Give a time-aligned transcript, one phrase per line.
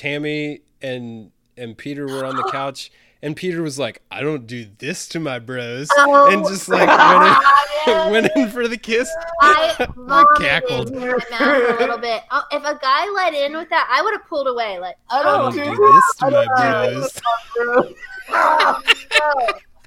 [0.00, 4.66] Tammy and and Peter were on the couch, and Peter was like, "I don't do
[4.78, 7.36] this to my bros," Oh, and just like went
[8.06, 9.10] in, went in for the kiss.
[9.42, 10.90] I vomited cackled.
[10.90, 12.22] in my mouth a little bit.
[12.30, 14.78] Oh, if a guy let in with that, I would have pulled away.
[14.78, 17.12] Like, I I don't don't oh, do this to my bros.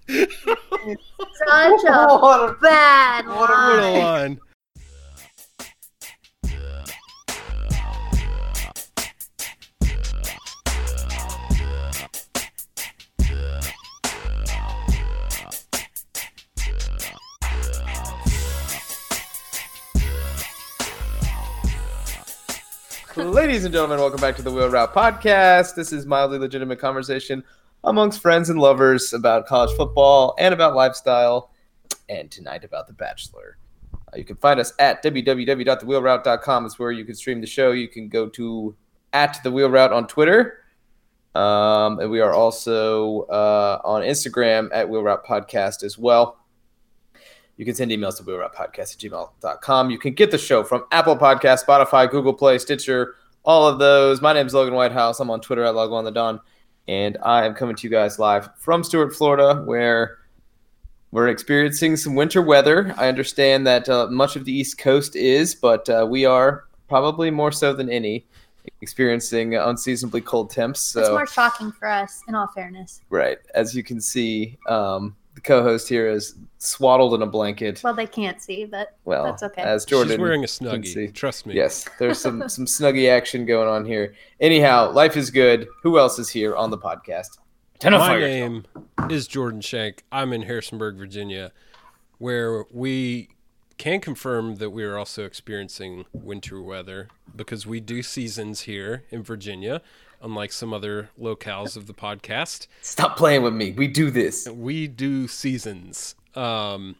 [1.47, 4.39] such a What a- bad What a What a line.
[23.15, 25.75] Ladies and gentlemen, welcome back to the Wheel Route Podcast.
[25.75, 27.43] This is mildly legitimate conversation
[27.83, 31.51] amongst friends and lovers about college football and about lifestyle,
[32.09, 33.59] and tonight about The Bachelor.
[33.93, 36.65] Uh, you can find us at www.thewheelroute.com.
[36.65, 37.71] It's where you can stream the show.
[37.71, 38.75] You can go to
[39.13, 40.61] at the Wheel Route on Twitter.
[41.35, 46.39] Um, and we are also uh, on Instagram at Wheel Route Podcast as well.
[47.63, 49.89] You can send emails to wheelroutepodcast at gmail.com.
[49.89, 54.21] You can get the show from Apple Podcast, Spotify, Google Play, Stitcher, all of those.
[54.21, 55.21] My name is Logan Whitehouse.
[55.21, 56.41] I'm on Twitter at Logo on the Dawn.
[56.89, 60.17] And I am coming to you guys live from Stuart, Florida, where
[61.11, 62.93] we're experiencing some winter weather.
[62.97, 67.31] I understand that uh, much of the East Coast is, but uh, we are probably
[67.31, 68.27] more so than any
[68.81, 70.81] experiencing unseasonably cold temps.
[70.81, 70.99] So.
[70.99, 72.99] It's more shocking for us, in all fairness.
[73.09, 73.37] Right.
[73.55, 77.81] As you can see, um, the co-host here is swaddled in a blanket.
[77.83, 79.61] Well, they can't see, but Well, that's okay.
[79.61, 81.13] As Jordan, She's wearing a snuggie.
[81.13, 81.55] Trust me.
[81.55, 84.13] Yes, there's some some snuggy action going on here.
[84.39, 85.67] Anyhow, life is good.
[85.81, 87.39] Who else is here on the podcast?
[87.83, 88.63] My name
[89.09, 90.03] is Jordan Shank.
[90.09, 91.51] I'm in Harrisonburg, Virginia,
[92.17, 93.29] where we
[93.77, 99.21] can confirm that we are also experiencing winter weather because we do seasons here in
[99.23, 99.81] Virginia,
[100.23, 102.67] unlike some other locales of the podcast.
[102.81, 103.73] Stop playing with me.
[103.73, 104.47] We do this.
[104.47, 106.15] We do seasons.
[106.35, 106.95] Um,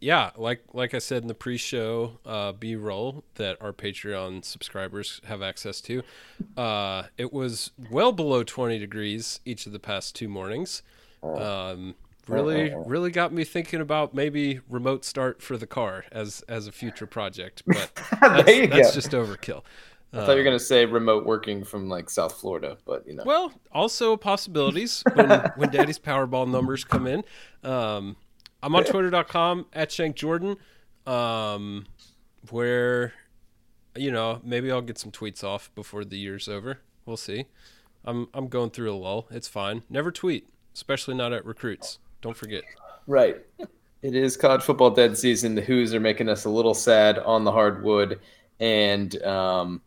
[0.00, 5.40] yeah, like like I said in the pre-show uh, B-roll that our Patreon subscribers have
[5.42, 6.02] access to,
[6.56, 10.82] uh, it was well below 20 degrees each of the past two mornings.
[11.22, 11.94] Um,
[12.28, 16.72] really, really got me thinking about maybe remote start for the car as as a
[16.72, 19.62] future project, but that's, that's just overkill.
[20.12, 23.24] I thought you were gonna say remote working from like South Florida, but you know.
[23.26, 27.24] Well, also possibilities when when Daddy's Powerball numbers come in.
[27.62, 28.16] Um,
[28.62, 30.56] I'm on Twitter.com at Shank Jordan,
[31.06, 31.86] um,
[32.50, 33.12] where
[33.94, 36.80] you know maybe I'll get some tweets off before the year's over.
[37.04, 37.46] We'll see.
[38.04, 39.26] I'm I'm going through a lull.
[39.30, 39.82] It's fine.
[39.90, 41.98] Never tweet, especially not at recruits.
[42.22, 42.62] Don't forget.
[43.06, 43.36] Right.
[44.02, 45.54] It is college football dead season.
[45.54, 48.20] The Hoos are making us a little sad on the hardwood,
[48.60, 49.82] and um,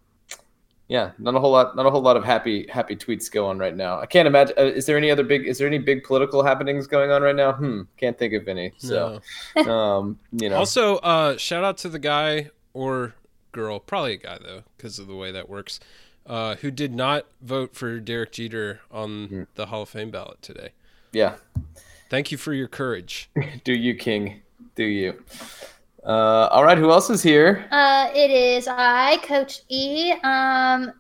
[0.90, 3.60] yeah, not a whole lot, not a whole lot of happy happy tweets going on
[3.60, 4.00] right now.
[4.00, 4.56] I can't imagine.
[4.58, 5.46] Uh, is there any other big?
[5.48, 7.54] Is there any big political happenings going on right now?
[7.54, 7.84] Hmm.
[7.98, 8.74] Can't think of any.
[8.78, 9.22] So,
[9.56, 10.58] um, you know.
[10.58, 13.14] Also, uh, shout out to the guy or
[13.52, 15.80] girl, probably a guy though, because of the way that works,
[16.26, 20.70] uh, who did not vote for Derek Jeter on the Hall of Fame ballot today.
[21.12, 21.36] yeah.
[22.10, 23.30] Thank you for your courage.
[23.64, 24.42] Do you, King?
[24.74, 25.24] Do you?
[26.10, 26.80] Uh, all right.
[26.80, 27.68] Who else is here?
[27.70, 30.12] Uh, it is I, Coach E.
[30.24, 30.92] Um,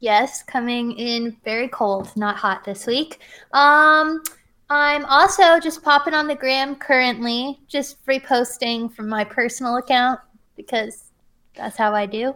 [0.00, 3.20] yes, coming in very cold, not hot this week.
[3.52, 4.20] Um,
[4.68, 10.18] I'm also just popping on the gram currently, just reposting from my personal account
[10.56, 11.12] because
[11.54, 12.34] that's how I do.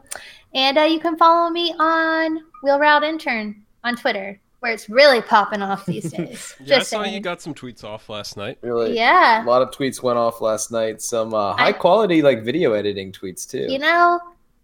[0.54, 5.22] And uh, you can follow me on Wheel Route Intern on Twitter, where it's really
[5.22, 6.54] popping off these days.
[6.60, 7.14] Yeah, just I saw saying.
[7.14, 8.58] you got some tweets off last night.
[8.62, 8.96] Really?
[8.96, 9.44] yeah.
[9.44, 11.00] A lot of tweets went off last night.
[11.00, 13.66] Some uh, I- high quality like video editing tweets too.
[13.70, 14.18] you know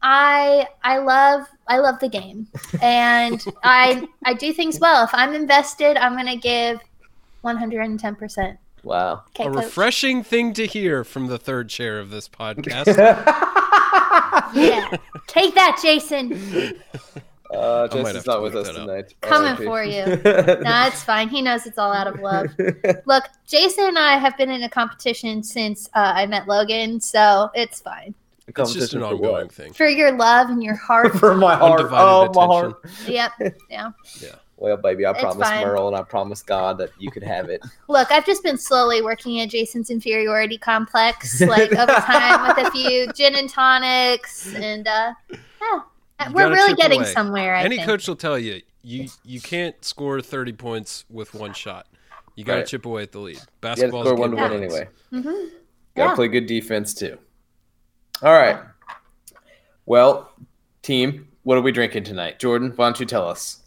[0.06, 2.47] i i love i love the game
[2.83, 6.78] and i i do things well if i'm invested i'm gonna give
[7.43, 9.22] 110% wow.
[9.28, 9.65] okay a coach.
[9.65, 12.87] refreshing thing to hear from the third chair of this podcast.
[14.54, 14.94] yeah
[15.27, 16.75] take that jason
[17.53, 19.15] Uh, I might Jesse's have not with us tonight.
[19.21, 20.04] Coming for you.
[20.24, 22.47] no fine he knows it's all out of love
[23.04, 27.51] look jason and i have been in a competition since uh, i met logan so
[27.54, 28.15] it's fine
[28.47, 29.53] it's just an ongoing what?
[29.53, 29.72] thing.
[29.72, 31.80] for your love and your heart For my heart.
[31.80, 32.80] Undivided Oh, my heart.
[33.07, 33.33] yep
[33.71, 33.91] yeah
[34.21, 34.36] Yeah.
[34.57, 35.66] Well, baby, I It's promised fine.
[35.66, 37.60] Merle and I promised God that you could have it.
[37.89, 42.71] Look, I've just been slowly working at Jason's inferiority complex, like over time with a
[42.71, 45.39] few gin and tonics, and uh, yeah,
[45.72, 45.83] You
[46.32, 47.12] we're really getting away.
[47.12, 47.54] somewhere.
[47.54, 47.86] I Any think.
[47.88, 51.86] coach will tell you you you can't score 30 points with one shot.
[52.36, 52.66] You got to Right.
[52.66, 53.34] chip away at the lead.
[53.36, 54.74] You got Basketball's score one to one win runs.
[54.74, 54.88] anyway.
[55.12, 55.50] Mhm.
[55.97, 56.15] Got to Yeah.
[56.15, 57.18] play good defense too.
[58.22, 58.60] All right.
[59.86, 60.30] Well,
[60.82, 62.72] team, What are we drinking tonight, Jordan?
[62.74, 63.60] Why don't you tell us?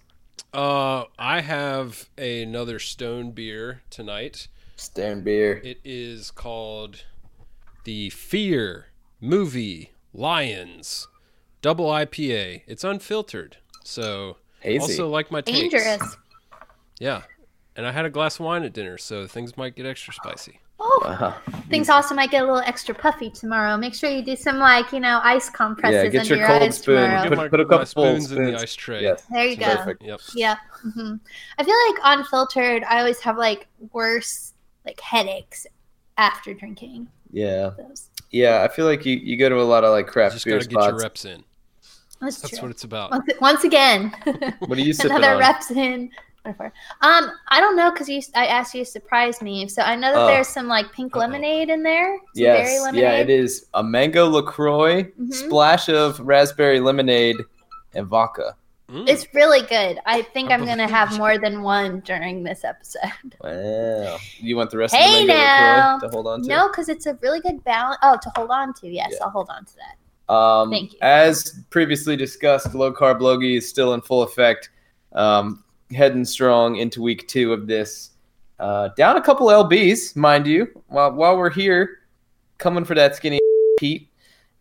[0.51, 4.47] Uh, I have another Stone beer tonight.
[4.77, 5.61] Stone beer.
[5.63, 7.03] It is called
[7.83, 8.87] the Fear
[9.21, 11.07] Movie Lions
[11.61, 12.61] Double IPA.
[12.67, 14.79] It's unfiltered, so Hazy.
[14.79, 15.57] also like my takes.
[15.59, 16.17] Dangerous.
[16.99, 17.23] Yeah,
[17.75, 20.59] and I had a glass of wine at dinner, so things might get extra spicy.
[20.79, 21.35] Oh, Wow.
[21.71, 23.75] things also might get a little extra puffy tomorrow.
[23.77, 26.47] Make sure you do some like you know ice compresses Yeah, get under your your,
[26.47, 26.95] cold eyes spoon.
[27.01, 27.21] tomorrow.
[27.23, 29.01] Get Put- my, put a my couple spoons in the ice tray.
[29.01, 29.23] Yes.
[29.31, 29.75] There you go.
[29.75, 30.03] Perfect.
[30.03, 30.19] Yep.
[30.35, 30.55] Yeah.
[30.83, 31.15] hmm
[31.57, 34.53] I feel like unfiltered, I always have like worse
[34.85, 35.65] like headaches
[36.19, 37.71] after drinking Yeah.
[37.77, 38.09] those.
[38.31, 38.63] Yeah.
[38.63, 40.67] I feel like you, you go to a lot of like craft Just beer gotta
[40.69, 41.43] get your reps in.
[42.19, 43.11] That's, That's what it's about.
[43.11, 44.11] once, once again,
[44.59, 45.39] What are you sipping another on?
[45.39, 46.09] reps in.
[46.41, 46.71] Whatever.
[47.01, 48.21] Um, I don't know because you.
[48.33, 50.27] I asked you to surprise me, so I know that Oh.
[50.27, 51.19] there's some like pink Uh-oh.
[51.19, 52.17] lemonade in there.
[52.33, 52.81] Some berry Yes.
[52.83, 53.01] lemonade.
[53.03, 55.33] Yeah, it is a mango LaCroix, Mhm.
[55.33, 57.35] splash of raspberry lemonade,
[57.93, 58.55] and vodka.
[58.89, 59.07] Mm.
[59.09, 59.99] It's really good.
[60.05, 63.01] I think I'm gonna have more than one during this episode.
[63.43, 64.17] Wow.
[64.37, 65.99] You want the rest Hey of the now.
[65.99, 66.47] To hold on to?
[66.47, 67.97] No, because it's a really good balance.
[68.01, 68.87] Oh, to hold on to.
[68.87, 69.25] Yes, Yeah.
[69.25, 70.33] I'll hold on to that.
[70.33, 70.99] Um, Thank you.
[71.01, 74.69] As previously discussed, low carb logie is still in full effect,
[75.13, 78.11] um, heading strong into week two of this.
[78.59, 81.99] Uh, down a couple lbs, mind you, while while we're here,
[82.57, 83.39] coming for that skinny
[83.79, 84.09] Pete.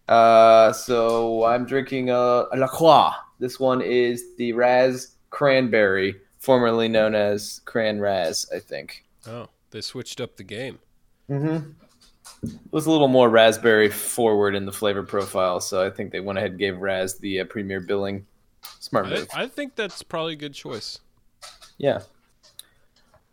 [0.08, 2.14] Uh, so I'm drinking a,
[2.52, 3.10] a La Croix.
[3.38, 9.04] This one is the Raz Cranberry, formerly known as Cran Raz, I think.
[9.26, 10.78] Oh, they switched up the game.
[11.28, 11.70] Mm-hmm.
[12.42, 16.20] It was a little more raspberry forward in the flavor profile, so I think they
[16.20, 18.26] went ahead and gave Raz the uh, premier billing.
[18.80, 19.28] Smart I, move.
[19.34, 20.98] I think that's probably a good choice.
[21.78, 22.00] Yeah.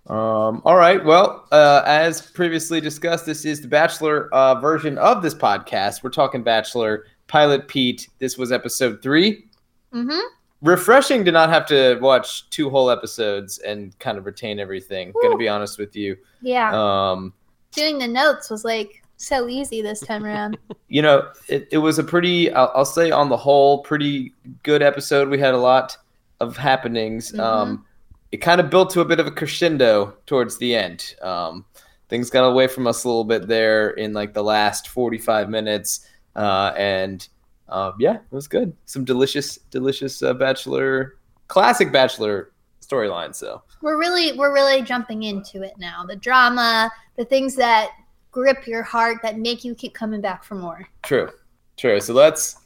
[0.07, 1.03] Um, all right.
[1.03, 6.03] Well, uh, as previously discussed, this is the Bachelor uh, version of this podcast.
[6.03, 8.09] We're talking Bachelor Pilot Pete.
[8.19, 9.45] This was episode three.
[9.93, 10.19] Mm-hmm.
[10.61, 15.13] Refreshing to not have to watch two whole episodes and kind of retain everything.
[15.21, 16.17] Gonna be honest with you.
[16.41, 16.71] Yeah.
[16.73, 17.33] Um,
[17.71, 20.57] Doing the notes was like so easy this time around.
[20.87, 24.81] you know, it, it was a pretty, I'll, I'll say on the whole, pretty good
[24.81, 25.29] episode.
[25.29, 25.97] We had a lot
[26.39, 27.31] of happenings.
[27.31, 27.39] Mhm.
[27.39, 27.85] Um,
[28.31, 31.15] it kind of built to a bit of a crescendo towards the end.
[31.21, 31.65] Um,
[32.09, 36.07] things got away from us a little bit there in like the last 45 minutes.
[36.35, 37.27] Uh, and
[37.73, 38.71] um, yeah, it was good.
[38.85, 41.15] Some delicious, delicious uh, Bachelor,
[41.47, 43.33] classic Bachelor storyline.
[43.33, 46.05] So we're really we're really jumping into it now.
[46.05, 47.89] The drama, the things that
[48.31, 50.87] grip your heart that make you keep coming back for more.
[51.01, 51.31] True,
[51.75, 51.99] true.
[51.99, 52.57] So let's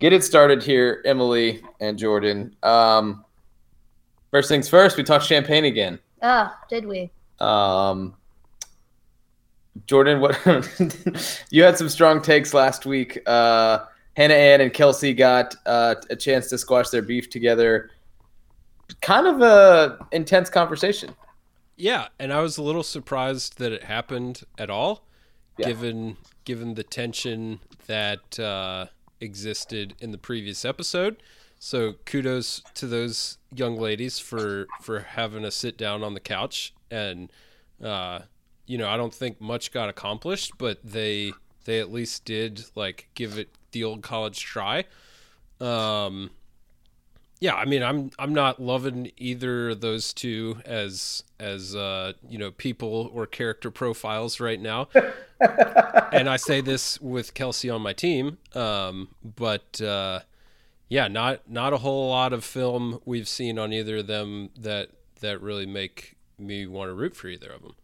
[0.00, 2.56] get it started here, Emily and Jordan.
[2.62, 3.22] Um,
[4.30, 5.98] first things first, we talked champagne again.
[6.22, 7.10] Oh, did we?
[7.38, 8.14] Um,
[9.86, 10.38] Jordan, what
[11.50, 13.20] you had some strong takes last week.
[13.26, 13.80] Uh,
[14.16, 17.90] Hannah Ann and Kelsey got uh, a chance to squash their beef together.
[19.00, 21.14] Kind of a intense conversation.
[21.76, 25.04] Yeah, and I was a little surprised that it happened at all,
[25.58, 25.68] Yeah.
[25.68, 28.86] given given the tension that uh,
[29.20, 31.16] existed in the previous episode.
[31.58, 36.74] So kudos to those young ladies for for having a sit down on the couch,
[36.90, 37.32] and
[37.82, 38.20] uh,
[38.66, 41.32] you know I don't think much got accomplished, but they
[41.64, 44.84] they at least did like give it the old college try.
[45.60, 46.30] Um,
[47.40, 52.38] yeah, I mean, I'm I'm not loving either of those two as as uh, you
[52.38, 54.88] know people or character profiles right now,
[56.12, 58.38] and I say this with Kelsey on my team.
[58.54, 60.20] Um, but uh,
[60.88, 64.90] yeah, not not a whole lot of film we've seen on either of them that
[65.20, 67.74] that really make me want to root for either of them.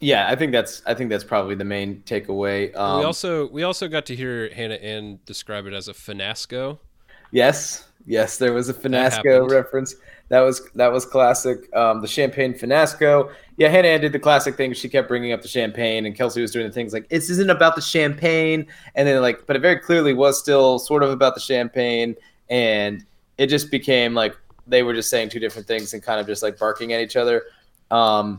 [0.00, 2.74] Yeah, I think that's I think that's probably the main takeaway.
[2.76, 6.78] Um, we also we also got to hear Hannah Ann describe it as a finasco.
[7.30, 9.50] Yes, yes, there was a Finasco happened.
[9.50, 9.96] reference.
[10.28, 11.74] That was that was classic.
[11.74, 13.32] Um, the champagne Finasco.
[13.56, 14.72] Yeah, Hannah Ann did the classic thing.
[14.72, 17.50] She kept bringing up the champagne, and Kelsey was doing the things like this isn't
[17.50, 21.34] about the champagne, and then like, but it very clearly was still sort of about
[21.34, 22.14] the champagne,
[22.48, 23.04] and
[23.36, 24.36] it just became like
[24.66, 27.16] they were just saying two different things and kind of just like barking at each
[27.16, 27.44] other.
[27.90, 28.38] Um,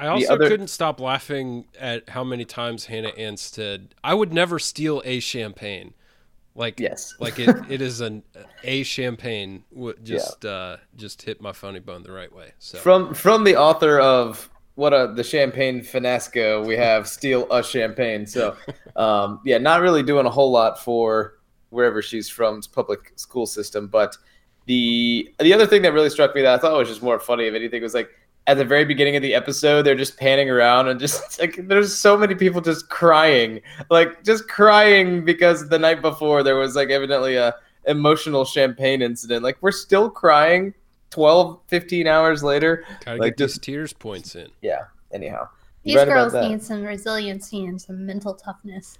[0.00, 4.32] I also other- couldn't stop laughing at how many times Hannah Ann said, "I would
[4.32, 5.92] never steal a champagne."
[6.54, 8.22] Like, yes, like it, it is an
[8.64, 9.64] a champagne.
[9.72, 12.52] Would just uh, just hit my funny bone the right way.
[12.58, 17.62] So from from the author of what a the champagne finasco we have steal a
[17.62, 18.56] champagne so
[18.96, 21.38] um yeah not really doing a whole lot for
[21.68, 24.16] wherever she's from it's public school system but
[24.64, 27.46] the the other thing that really struck me that i thought was just more funny
[27.46, 28.08] of anything was like
[28.46, 31.96] at the very beginning of the episode they're just panning around and just like there's
[31.96, 36.90] so many people just crying like just crying because the night before there was like
[36.90, 37.54] evidently a
[37.86, 39.42] emotional champagne incident.
[39.42, 40.74] Like we're still crying
[41.10, 42.84] 12, 15 hours later.
[43.06, 44.48] Gotta Like, get just- tears points in.
[44.60, 44.82] Yeah.
[45.12, 45.48] Anyhow,
[45.82, 48.98] These right girls need some resiliency and some mental toughness.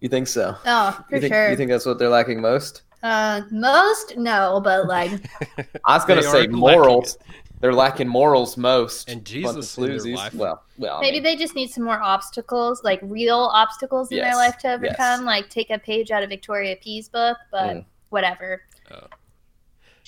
[0.00, 0.54] you think so?
[0.66, 1.50] Oh, for You think, sure.
[1.50, 2.82] you think that's what they're lacking most?
[3.02, 5.10] uh, most no, but like
[5.86, 7.16] I was gonna say morals.
[7.60, 9.08] They're lacking morals most.
[9.10, 10.16] And Jesus in their floozies.
[10.16, 10.34] life.
[10.34, 10.96] Well, well.
[10.96, 14.36] I maybe mean, they just need some more obstacles, like real obstacles in Yes, their
[14.36, 14.76] life to yes.
[14.98, 15.24] overcome.
[15.26, 17.84] Like take a page out of Victoria P's book, but Mm.
[18.08, 18.62] whatever.
[18.90, 19.06] Oh.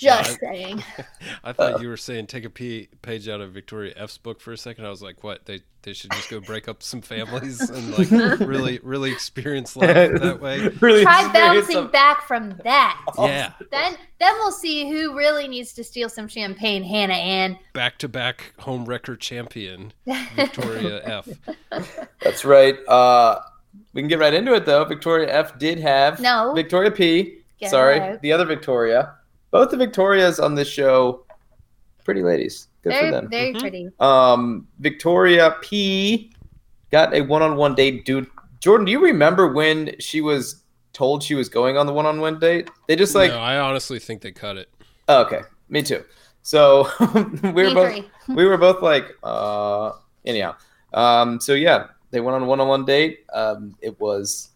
[0.03, 0.85] Just Yeah, saying.
[1.45, 4.53] I thought you were saying take a p- page out of Victoria F's book for
[4.53, 4.85] a second.
[4.85, 5.47] I was like, what?
[5.47, 9.89] They they should just go break up some families and like really really experience life
[10.21, 10.69] that way.
[10.81, 13.01] really Try bouncing some- back from that.
[13.19, 17.59] Yeah, Then then we'll see who really needs to steal some champagne, Hannah Ann.
[17.73, 19.93] back to back home wrecker champion
[20.37, 21.29] Victoria F.
[22.21, 22.77] That's right.
[22.89, 23.41] Uh,
[23.93, 24.85] we can get right into it though.
[24.85, 26.53] Victoria F did have No.
[26.55, 27.39] Victoria P.
[27.59, 28.23] Get Sorry, out.
[28.23, 29.15] the other Victoria.
[29.53, 31.25] Both the Victorias on this show,
[32.05, 32.67] pretty ladies.
[32.83, 33.29] Good very for them.
[33.31, 33.61] very Mhm.
[33.61, 33.89] pretty.
[34.01, 36.33] Um, Victoria P
[36.91, 38.05] got a one-on-one date.
[38.05, 38.27] Dude,
[38.59, 42.71] Jordan, do you remember when she was told she was going on the one-on-one date?
[42.89, 44.69] They just like, no, I honestly think they cut it.
[45.09, 46.03] oh, okay, me too.
[46.43, 46.89] So
[47.55, 49.93] we were both we were both like, uh,
[50.25, 50.57] anyhow.
[50.95, 53.25] Um, so yeah, they went on a one-on-one date.
[53.33, 54.49] Um, it was,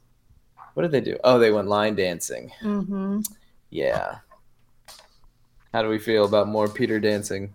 [0.75, 1.17] what did they do?
[1.23, 2.50] Oh, they went line dancing.
[2.62, 3.21] Mm-hmm.
[3.71, 4.17] Yeah.
[5.73, 7.53] How do we feel about more Peter dancing?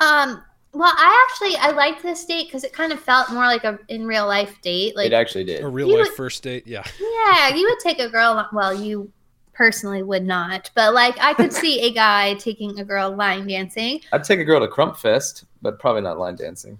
[0.00, 0.42] Um.
[0.72, 3.78] Well, I actually I liked this date because it kind of felt more like a
[3.88, 4.94] in real life date.
[4.96, 5.62] Like it actually did.
[5.64, 6.64] A real life would- first date.
[6.66, 8.48] Yeah, Yeah, you would take a girl.
[8.52, 9.10] Well, you
[9.52, 14.00] personally would not, but like I could see a guy taking a girl line dancing.
[14.12, 16.78] I'd take a girl to Crump Fest, but probably not line dancing.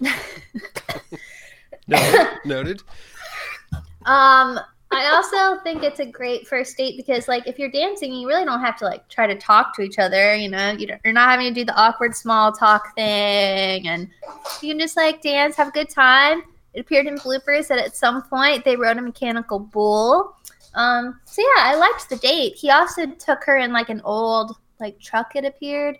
[1.88, 2.82] no, noted.
[4.04, 4.60] Um,
[4.96, 8.44] I also think it's a great first date because, like, if you're dancing, you really
[8.44, 10.34] don't have to like try to talk to each other.
[10.34, 14.08] You know, you you're not having to do the awkward small talk thing, and
[14.62, 16.42] you can just like dance, have a good time.
[16.72, 20.36] It appeared in bloopers that at some point they rode a mechanical bull.
[20.74, 22.56] Um, so yeah, I liked the date.
[22.56, 25.36] He also took her in like an old like truck.
[25.36, 25.98] It appeared,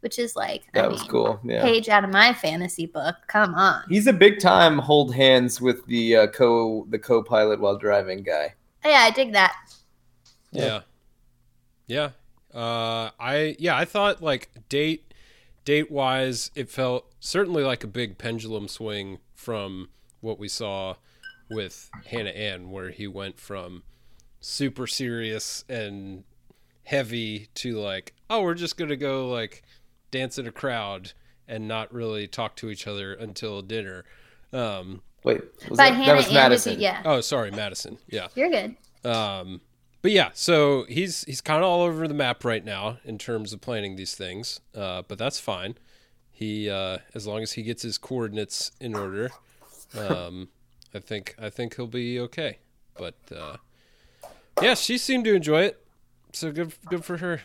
[0.00, 1.40] which is like I That was mean, cool.
[1.44, 1.62] Yeah.
[1.62, 3.16] Page out of my fantasy book.
[3.26, 3.82] Come on.
[3.88, 8.54] He's a big time hold hands with the uh, co the co-pilot while driving guy.
[8.84, 9.54] Oh, yeah, I dig that.
[10.52, 10.80] Yeah.
[11.86, 12.10] Yeah.
[12.52, 15.14] Uh I yeah, I thought like date
[15.64, 19.88] date wise it felt certainly like a big pendulum swing from
[20.20, 20.96] what we saw
[21.48, 23.82] with Hannah Ann where he went from
[24.40, 26.24] super serious and
[26.84, 29.62] heavy to like oh we're just going to go like
[30.10, 31.12] dance in a crowd
[31.48, 34.04] and not really talk to each other until dinner.
[34.52, 36.72] Um Wait, was By that, Hannah that was Ann, Madison.
[36.72, 37.98] Would yeah, oh sorry, Madison.
[38.08, 38.28] Yeah.
[38.34, 38.76] you're good.
[39.04, 39.60] Um,
[40.02, 43.52] but yeah, so he's he's kind of all over the map right now in terms
[43.52, 44.60] of planning these things.
[44.74, 45.76] Uh, but that's fine.
[46.30, 49.30] He uh, as long as he gets his coordinates in order,
[49.98, 50.48] um,
[50.94, 52.58] I think I think he'll be okay.
[52.96, 53.56] But uh,
[54.62, 55.84] yeah, she seemed to enjoy it,
[56.32, 57.42] so good good for her.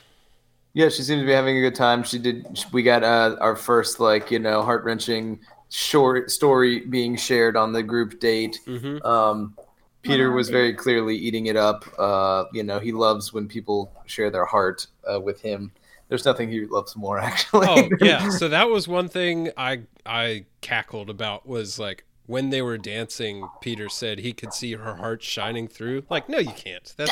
[0.76, 2.04] Yeah, she seems to be having a good time.
[2.04, 2.46] She did.
[2.74, 5.40] We got uh, our first like you know heart wrenching
[5.70, 8.60] short story being shared on the group date.
[8.68, 9.06] Mm-hmm.
[9.08, 9.56] Um,
[10.02, 11.86] Peter was very clearly eating it up.
[11.98, 15.72] Uh, you know, he loves when people share their heart uh, with him.
[16.10, 17.68] There's nothing he loves more, actually.
[17.70, 22.62] Oh yeah, so that was one thing I I cackled about was like when they
[22.62, 23.48] were dancing.
[23.62, 26.04] Peter said he could see her heart shining through.
[26.10, 26.94] Like, no, you can't.
[26.98, 27.12] That's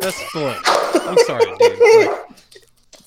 [0.00, 0.60] That's blunt.
[0.66, 2.08] I'm sorry, dude.
[2.08, 2.24] Like,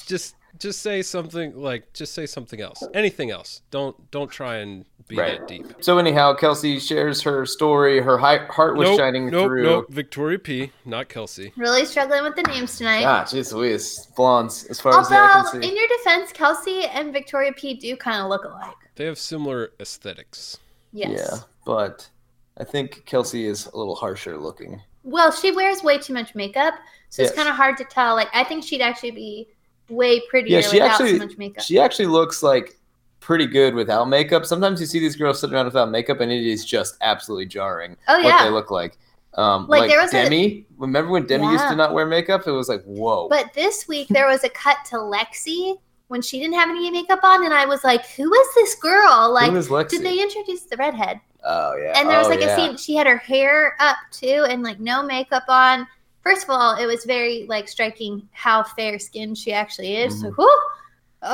[0.08, 2.82] just just say something like just say something else.
[2.94, 3.62] Anything else.
[3.70, 5.40] Don't don't try and be Right.
[5.40, 5.66] that deep.
[5.82, 8.02] So anyhow, Kelsey shares her story.
[8.02, 9.64] Her heart was nope, shining nope, through.
[9.64, 9.86] Nope.
[9.90, 11.54] Victoria P, not Kelsey.
[11.56, 13.06] Really struggling with the names tonight.
[13.06, 14.08] Ah, jeez Louise.
[14.18, 15.70] Blondes, as far as the eye Although, can see.
[15.70, 18.76] in your defense, Kelsey and Victoria P do kind of look alike.
[18.96, 20.58] They have similar aesthetics.
[20.92, 21.12] Yes.
[21.32, 22.10] Yeah, but
[22.58, 24.82] I think Kelsey is a little harsher looking.
[25.04, 26.74] Well, she wears way too much makeup,
[27.10, 27.30] so Yes.
[27.32, 28.16] it's kind of hard to tell.
[28.16, 29.48] Like, I think she'd actually be
[29.89, 31.63] way prettier Yeah, she without actually- so much makeup.
[31.63, 32.77] She actually looks like
[33.20, 34.46] pretty good without makeup.
[34.46, 37.98] Sometimes you see these girls sitting around without makeup, and it is just absolutely jarring
[38.08, 38.25] oh yeah.
[38.36, 38.98] what they look like.
[39.34, 40.65] Um, Like, like, there was a- Demi.
[40.77, 42.48] Remember when Demi used to not wear makeup?
[42.48, 43.27] It was like whoa.
[43.29, 45.77] But this week there was a cut to Lexi
[46.08, 49.32] when she didn't have any makeup on, and I was like, "Who is this girl?
[49.32, 49.89] Like, Who is Lexi?
[49.89, 51.94] did they introduce the redhead?" Oh yeah.
[52.00, 52.53] And there was Oh, like yeah.
[52.53, 52.77] a scene.
[52.77, 55.86] She had her hair up too, and like no makeup on.
[56.27, 60.19] First of all, it was very like striking how fair skinned she actually is.
[60.19, 60.36] So, Mhm.
[60.36, 60.62] whew,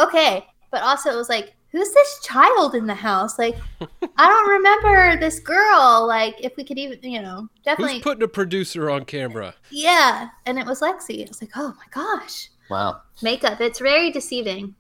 [0.08, 0.46] okay.
[0.70, 3.40] But also, it was like, who's this child in the house?
[3.40, 3.56] Like,
[4.18, 6.06] I don't remember this girl.
[6.08, 9.56] Like, if we could even, you know, definitely, Who's putting a producer on camera?
[9.72, 10.30] yeah.
[10.46, 11.26] And it was Lexi.
[11.26, 13.02] I was like, oh my gosh, Wow.
[13.24, 13.60] makeup.
[13.62, 14.76] It's very deceiving.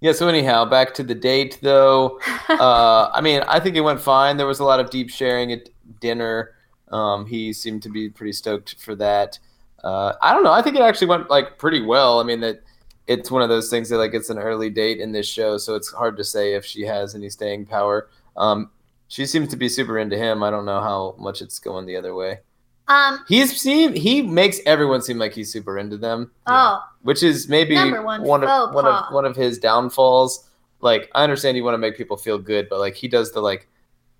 [0.00, 0.12] Yeah.
[0.12, 2.18] So anyhow, back to the date though.
[2.48, 4.36] uh, I mean, I think it went fine.
[4.38, 5.68] There was a lot of deep sharing at
[6.00, 6.54] dinner.
[6.90, 9.38] Um, he seemed to be pretty stoked for that.
[9.84, 10.52] Uh, I don't know.
[10.52, 12.20] I think it actually went like pretty well.
[12.20, 12.62] I mean that
[13.06, 15.74] it's one of those things that like it's an early date in this show, so
[15.74, 18.08] it's hard to say if she has any staying power.
[18.36, 18.70] Um,
[19.08, 20.42] she seems to be super into him.
[20.42, 22.40] I don't know how much it's going the other way.
[22.88, 27.48] um, He's seem he makes everyone seem like he's super into them, oh, which is
[27.48, 30.48] maybe one one of one of one of his downfalls.
[30.80, 33.40] Like I understand you want to make people feel good, but like he does the
[33.40, 33.68] like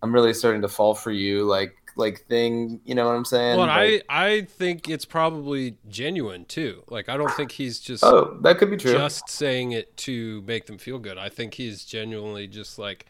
[0.03, 2.81] I'm really starting to fall for you like like thing.
[2.85, 3.59] You know what I'm saying?
[3.59, 6.85] Well, Like, I I think it's probably genuine too.
[6.89, 8.93] Like I don't think he's just oh, that could be true.
[8.93, 11.19] just saying it to make them feel good.
[11.19, 13.07] I think he's genuinely just like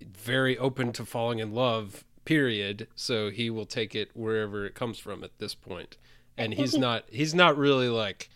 [0.00, 2.04] very open to falling in love.
[2.24, 2.86] Period.
[2.94, 5.72] So he will take it wherever it comes from at this point.
[5.72, 5.96] point,
[6.36, 8.28] and he's not he's not really like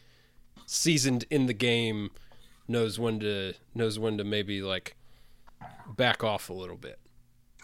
[0.67, 2.11] seasoned in the game.
[2.69, 4.97] Knows when to knows when to maybe like
[5.87, 6.99] back off a little bit.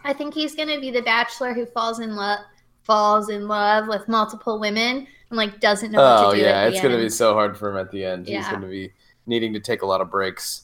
[0.05, 2.41] I think he's gonna be the bachelor who falls in love
[2.83, 6.43] falls in love with multiple women and like doesn't know what Oh to do.
[6.43, 8.27] yeah, at it's gonna be so hard for him at the end.
[8.29, 8.39] Yeah.
[8.39, 8.93] He's gonna be
[9.27, 10.63] needing to take a lot of breaks.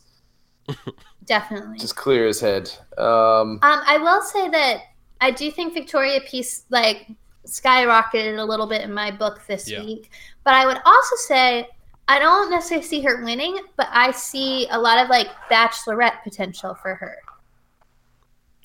[1.25, 1.78] definitely.
[1.78, 2.71] Just clear his head.
[2.99, 4.78] Um, Um, I will say that
[5.21, 7.09] I do think Victoria P's like
[7.47, 9.83] skyrocketed a little bit in my book this Yeah.
[9.85, 10.11] week,
[10.45, 11.68] but I would also say
[12.09, 16.75] I don't necessarily see her winning, but I see a lot of like bachelorette potential
[16.75, 17.16] for her.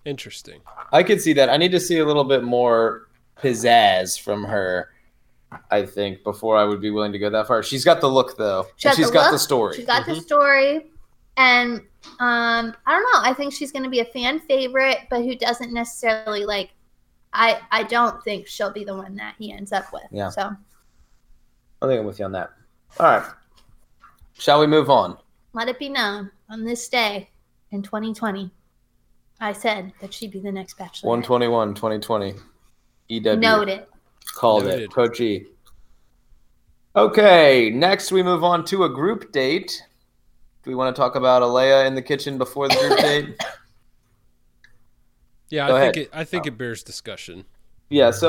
[0.06, 0.62] Interesting.
[0.92, 1.50] I could see that.
[1.50, 3.08] I need to see a little bit more
[3.42, 4.90] pizzazz from her.
[5.72, 7.62] I think before I would be willing to go that far.
[7.64, 8.66] She's got the look though.
[8.76, 9.76] She and got she's the got look, the story.
[9.76, 10.14] She's got Mm-hmm.
[10.16, 10.92] the story,
[11.38, 11.74] and
[12.20, 13.20] um, I don't know.
[13.30, 16.72] I think she's going to be a fan favorite, but who doesn't necessarily like.
[17.34, 20.04] I I don't think she'll be the one that he ends up with.
[20.12, 20.30] Yeah.
[20.30, 20.42] So
[21.82, 22.52] I think I'm with you on that.
[23.00, 23.28] All right.
[24.38, 25.18] Shall we move on?
[25.54, 27.30] let it be known on this day
[27.70, 28.50] in 2020,
[29.44, 31.10] I said that she'd be the next bachelor.
[31.10, 32.36] 121, 2020.
[33.10, 33.36] EW.
[33.36, 33.86] Noted.
[34.36, 34.84] Called Noted.
[34.84, 34.94] it.
[34.94, 35.48] Coach E.
[36.96, 39.84] Okay, next we move on to a group date.
[40.64, 43.36] Do we want to talk about Alayah in the kitchen before the group date?
[45.50, 45.94] Yeah, Go I ahead.
[45.94, 46.48] think it I think oh.
[46.48, 47.46] it bears discussion.
[47.90, 48.28] Yeah, so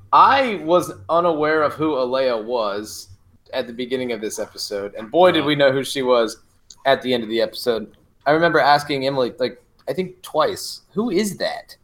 [0.14, 3.10] I was unaware of who Alayah was
[3.52, 5.48] at the beginning of this episode, and boy, did uh-huh.
[5.48, 6.38] we know who she was
[6.86, 7.94] at the end of the episode.
[8.24, 11.76] I remember asking Emily, like, I think twice, who is that?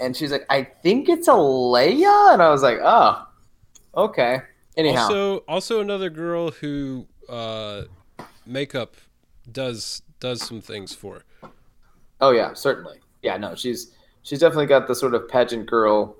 [0.00, 3.26] And she's like, I think it's Alayah, and I was like, oh,
[3.96, 4.38] okay.
[4.76, 7.82] Anyhow, Also, also another girl who uh,
[8.46, 8.96] makeup
[9.50, 11.24] does does some things for.
[12.20, 16.16] oh yeah, certainly, yeah, no, she's she's definitely got the sort of pageant girl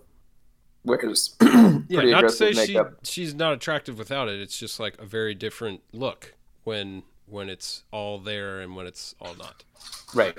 [0.84, 1.48] wears Yeah,
[1.88, 2.94] pretty not to aggressive say she makeup.
[3.04, 4.40] she's not attractive without it.
[4.40, 6.34] It's just like a very different look
[6.64, 9.64] when when it's all there and when it's all not.
[10.14, 10.36] Right.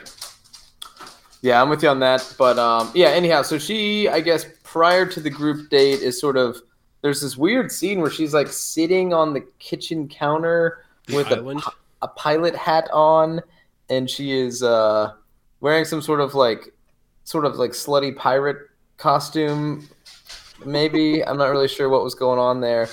[1.43, 2.33] Yeah, I'm with you on that.
[2.39, 6.37] But um, yeah, anyhow, so she, I guess, prior to the group date, is sort
[6.37, 6.57] of
[7.01, 11.37] there's this weird scene where she's like sitting on the kitchen counter The with a,
[11.37, 11.61] island.
[12.01, 13.41] a pilot hat on,
[13.89, 15.13] and she is uh,
[15.59, 16.73] wearing some sort of like
[17.25, 18.57] sort of like slutty pirate
[18.97, 19.87] costume.
[20.65, 22.87] Maybe I'm not really sure what was going on there.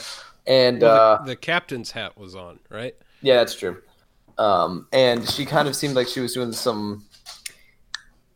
[0.47, 2.97] And Well, uh, the, the captain's hat was on, right?
[3.23, 3.81] yeah, that's true.
[4.39, 7.05] Um, and she kind of seemed like she was doing some.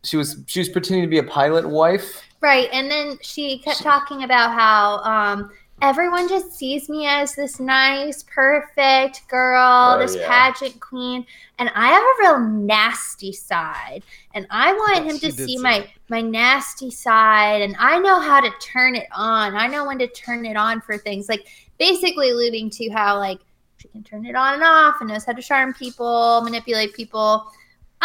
[0.04, 2.22] She was she was pretending to be a pilot wife.
[2.40, 2.68] Right.
[2.72, 8.22] And then she kept talking about how um, everyone just sees me as this nice,
[8.22, 10.28] perfect girl, Oh, this yeah.
[10.28, 11.24] pageant queen.
[11.58, 14.02] And I have a real nasty side.
[14.34, 15.88] And I want him to see my, that.
[16.08, 17.62] my nasty side.
[17.62, 19.56] And I know how to turn it on.
[19.56, 21.30] I know when to turn it on for things.
[21.30, 21.46] Like
[21.78, 23.38] basically alluding to how, like,
[23.78, 27.50] she can turn it on and off and knows how to charm people, manipulate people.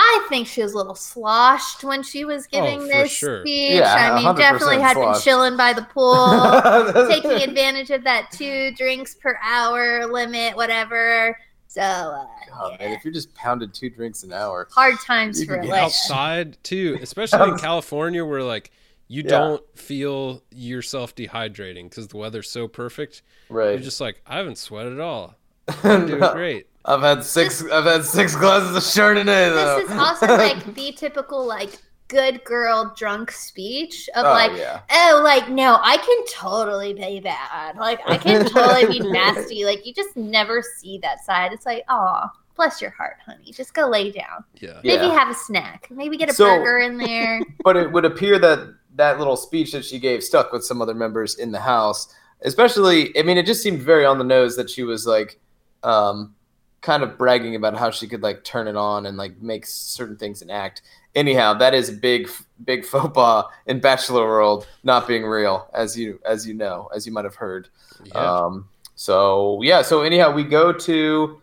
[0.01, 3.41] I think she was a little sloshed when she was giving Oh, this sure.
[3.41, 3.73] speech.
[3.79, 8.71] Yeah, I mean, definitely had been chilling by the pool, taking advantage of that two
[8.75, 11.37] drinks per hour limit, whatever.
[11.67, 12.87] So, uh, God, yeah.
[12.87, 15.83] man, if you're just pounded two drinks an hour, hard times for could get Alayah.
[15.83, 18.71] Outside too, especially in California where like
[19.07, 19.29] you Yeah.
[19.29, 23.21] don't feel yourself dehydrating because the weather's so perfect.
[23.49, 23.71] right?
[23.71, 25.35] You're just like, I haven't sweated at all.
[25.83, 26.67] I'm doing great.
[26.85, 27.63] I've had six.
[27.63, 29.79] I've had six glasses of Chardonnay though.
[29.81, 31.71] This is also like the typical like
[32.07, 37.19] good girl drunk speech of oh like yeah, oh like no i can totally be
[37.19, 41.67] bad like i can totally be nasty like you just never see that side it's
[41.67, 42.23] like oh
[42.55, 43.53] bless your heart, honey.
[43.53, 44.43] Just go lay down.
[44.55, 44.81] Yeah.
[44.83, 45.13] Maybe Yeah.
[45.17, 45.87] have a snack.
[45.89, 47.39] Maybe get a So- burger in there.
[47.63, 50.93] but it would appear that that little speech that she gave stuck with some other
[50.93, 54.69] members in the house especially i mean it just seemed very on the nose that
[54.69, 55.39] she was like
[55.83, 56.35] um
[56.81, 60.17] kind of bragging about how she could like turn it on and like make certain
[60.17, 60.81] things and act.
[61.15, 62.29] Anyhow that is a big
[62.63, 67.05] big faux pas in bachelor world not being real as you as you know as
[67.05, 67.69] you might have heard.
[68.05, 68.13] Yeah.
[68.13, 71.41] um, so yeah, so anyhow, we go to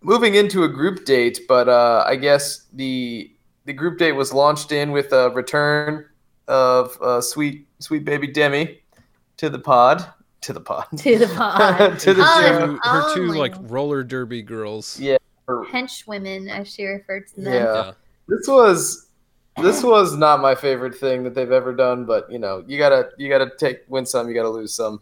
[0.00, 3.30] moving into a group date, but uh, I guess the
[3.66, 6.06] the group date was launched in with a return
[6.48, 8.80] of uh, sweet sweet baby Demi
[9.36, 10.10] to the pod
[10.42, 11.98] to the pod to the pod.
[12.00, 12.66] to the Oh, show.
[12.82, 14.98] Her, her two like roller derby girls.
[15.00, 15.16] Yeah.
[15.46, 17.52] Her- Henchwomen, as she referred to them.
[17.52, 17.74] Yeah.
[17.74, 17.92] Yeah.
[18.28, 19.06] This was
[19.60, 23.10] this was not my favorite thing that they've ever done, but you know, you gotta
[23.18, 25.00] you gotta take win some, you gotta lose some.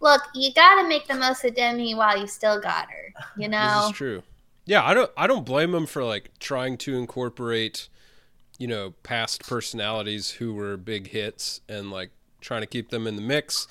[0.00, 3.12] Look, you got to make the most of Demi while you still got her.
[3.38, 4.22] You know, This know, is true.
[4.66, 7.88] Yeah, I don't I don't blame them for like trying to incorporate,
[8.58, 12.10] you know, past personalities who were big hits and like
[12.42, 13.66] trying to keep them in the mix.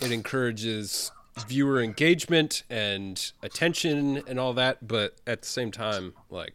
[0.00, 1.10] It encourages
[1.46, 6.54] viewer engagement and attention and all that, but at the same time, like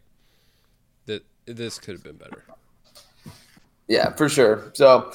[1.06, 2.44] that this could have been better.
[3.88, 4.72] Yeah, for sure.
[4.74, 5.12] So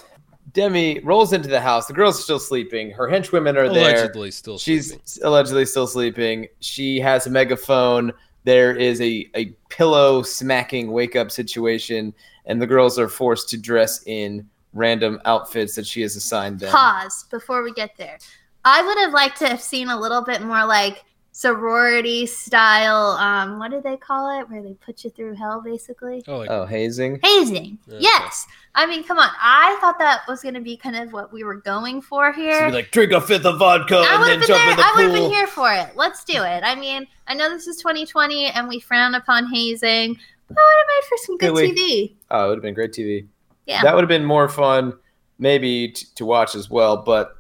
[0.54, 1.88] Demi rolls into the house.
[1.88, 2.92] The girls are still sleeping.
[2.92, 3.96] Her henchwomen are there.
[3.96, 5.24] Allegedly still She's sleeping.
[5.24, 6.48] allegedly still sleeping.
[6.60, 8.14] She has a megaphone.
[8.46, 12.14] There is a, a pillow smacking wake up situation,
[12.46, 16.72] and the girls are forced to dress in random outfits that she has assigned them.
[16.72, 18.18] pause before we get there.
[18.66, 23.12] I would have liked to have seen a little bit more like sorority style.
[23.18, 24.50] Um, what do they call it?
[24.50, 26.22] Where they put you through hell, basically.
[26.28, 27.20] Oh, like Oh, hazing.
[27.24, 27.78] Hazing.
[27.88, 27.98] Yeah.
[28.02, 28.46] Yes.
[28.76, 29.30] I mean, come on.
[29.42, 32.68] I thought that was going to be kind of what we were going for here.
[32.68, 34.72] be like, drink a fifth of vodka I and then have been jump there.
[34.72, 35.96] in the I would have been here for it.
[35.96, 36.64] Let's do it.
[36.64, 40.16] I mean, I know this is 2020 and we frown upon hazing,
[40.50, 41.72] but I would have made for some good Really?
[41.74, 42.16] TV.
[42.32, 43.26] Oh, it would have been great TV.
[43.70, 43.84] Yeah.
[43.84, 44.94] That would have been more fun,
[45.38, 46.98] maybe t- to watch as well.
[46.98, 47.36] But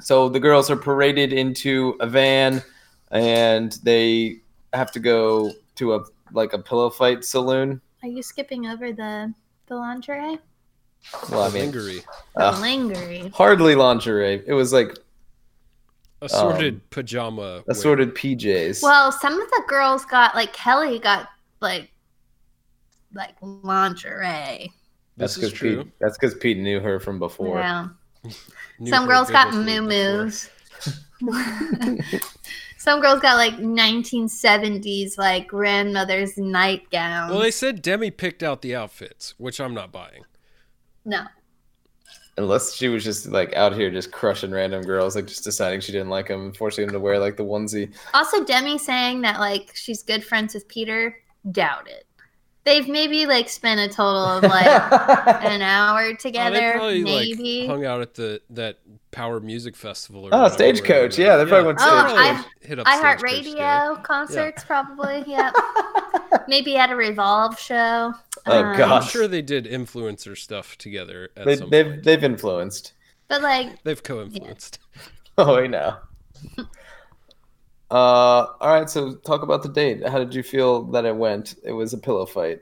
[0.00, 2.62] so the girls are paraded into a van,
[3.10, 4.40] and they
[4.72, 7.80] have to go to a like a pillow fight saloon.
[8.02, 9.34] Are you skipping over the
[9.66, 10.38] the lingerie?
[11.30, 12.02] Well, I mean, lingerie.
[12.36, 13.28] Uh, lingerie.
[13.34, 14.42] hardly lingerie.
[14.46, 14.96] It was like
[16.22, 17.36] Assorted um, pajama.
[17.36, 17.62] wear.
[17.68, 18.82] assorted PJs.
[18.82, 21.28] Well, some of the girls got like Kelley got
[21.60, 21.90] like
[23.12, 24.72] like lingerie.
[25.16, 25.84] That's This is because true.
[25.84, 25.92] Pete.
[26.00, 27.58] That's because Pete knew her from before.
[27.58, 27.88] Yeah.
[28.86, 30.50] Some girls got biblically moo moos.
[32.78, 37.30] Some girls got like 1970s like grandmother's nightgowns.
[37.30, 40.24] Well, they said Demi picked out the outfits, which I'm not buying.
[41.04, 41.24] no.
[42.36, 45.92] Unless she was just like out here just crushing random girls, like just deciding she
[45.92, 47.94] didn't like them, and forcing them to wear like the onesie.
[48.12, 51.14] Also, Demi saying that like she's good friends with Peter.
[51.52, 52.08] Doubt it.
[52.64, 54.64] They've maybe like spent a total of like
[55.44, 57.60] an hour Oh, they together, probably maybe.
[57.62, 58.78] like hung out at the that
[59.10, 60.24] Power Music Festival.
[60.26, 61.18] Or Oh, whatever, Stagecoach.
[61.18, 63.58] where Yeah, they probably went Oh, I- hit up I Heart Stagecoach together.
[63.90, 65.24] Radio concerts, probably.
[65.28, 65.50] Yeah,
[66.48, 68.14] maybe at a Revolve show.
[68.46, 69.02] Oh, Um, God.
[69.02, 72.02] I'm sure they did influencer stuff together at they, some they've point.
[72.04, 72.92] they've influenced.
[73.28, 74.78] But like, They've co-influenced.
[75.38, 75.98] Oh, I now.
[77.94, 78.90] Uh, all right.
[78.90, 80.06] So, talk about the date.
[80.06, 81.54] How did you feel that it went?
[81.64, 82.60] It was a pillow fight.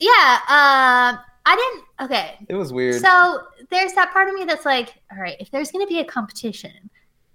[0.00, 1.84] yeah, uh, I didn't.
[2.10, 3.00] Okay, It was weird.
[3.00, 6.00] So there's that part of me that's like, all right, if there's going to be
[6.00, 6.90] a competition,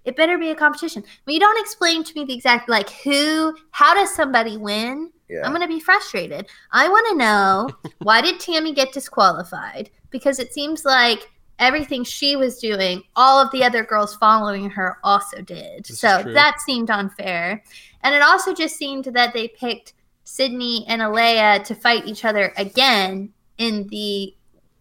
[0.05, 1.03] it better be a competition.
[1.25, 5.11] When you don't explain to me the exact, like, who, how does somebody win?
[5.29, 5.41] yeah.
[5.43, 6.47] I'm going to be frustrated.
[6.71, 9.89] I want to know why did Tammy get disqualified?
[10.09, 14.97] Because it seems like everything she was doing, all of the other girls following her
[15.03, 15.85] also did.
[15.85, 17.63] This so that seemed unfair.
[18.03, 19.93] And it also just seemed that they picked
[20.23, 24.35] Sydney and Alayah to fight each other again in the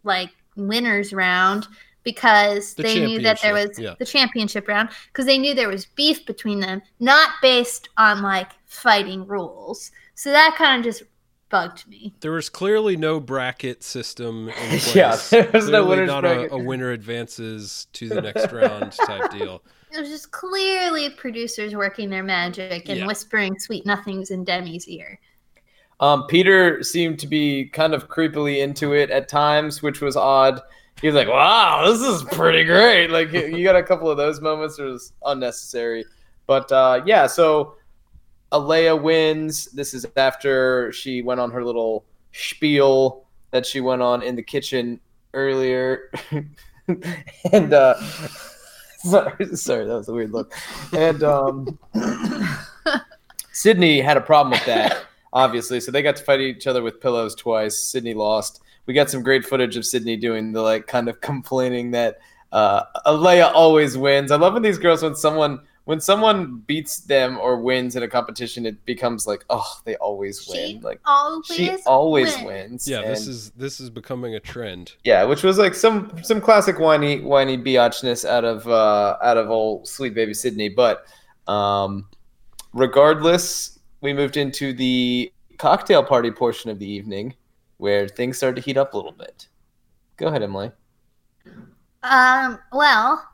[0.04, 1.66] like winners round
[2.02, 3.94] because The they knew that there was yeah.
[3.98, 8.52] the championship round because they knew there was beef between them, not based on like
[8.66, 9.90] fighting rules.
[10.14, 11.02] So that kind of just
[11.48, 12.14] bugged me.
[12.20, 14.94] There was clearly no bracket system in place.
[14.94, 16.52] Yeah, there was no Clearly winner's not bracket.
[16.52, 19.62] A, a winner advances to the next round type deal.
[19.92, 23.06] It was just clearly producers working their magic and Yeah.
[23.06, 25.18] whispering sweet nothings in Demi's ear.
[26.00, 30.61] Um, Peter seemed to be kind of creepily into it at times, which was odd.
[31.00, 34.40] He was like, "Wow, this is pretty great!" Like you got a couple of those
[34.40, 34.78] moments.
[34.78, 36.04] It was unnecessary,
[36.46, 37.26] but uh, yeah.
[37.26, 37.75] So
[38.52, 39.66] Alayah wins.
[39.66, 44.42] This is after she went on her little spiel that she went on in the
[44.42, 45.00] kitchen
[45.35, 46.11] earlier,
[47.52, 48.00] and uh,
[48.98, 50.52] sorry, sorry, that was a weird look.
[50.92, 51.78] And um,
[53.52, 55.80] Sydney had a problem with that, obviously.
[55.80, 57.78] So they got to fight each other with pillows twice.
[57.78, 58.61] Sydney lost.
[58.87, 62.18] We got some great footage of Sydney doing the like kind of complaining that
[62.52, 64.30] uh, Alayah always wins.
[64.30, 68.09] I love when these girls when someone when someone beats them or wins in a
[68.09, 70.81] competition, it becomes like, oh, they always She win.
[70.83, 72.44] Like always she always wins.
[72.46, 72.88] wins.
[72.88, 74.94] Yeah, this is this is becoming a trend.
[75.05, 79.49] yeah, which was like some some classic whiny whiny biatchness out of uh, out of
[79.49, 80.68] old sweet baby Sydney.
[80.68, 81.07] But
[81.46, 82.09] um,
[82.72, 87.35] regardless, we moved into the cocktail party portion of the evening,
[87.77, 89.46] where things started to heat up a little bit.
[90.16, 90.72] Go ahead, Emily.
[92.03, 93.25] Um, well,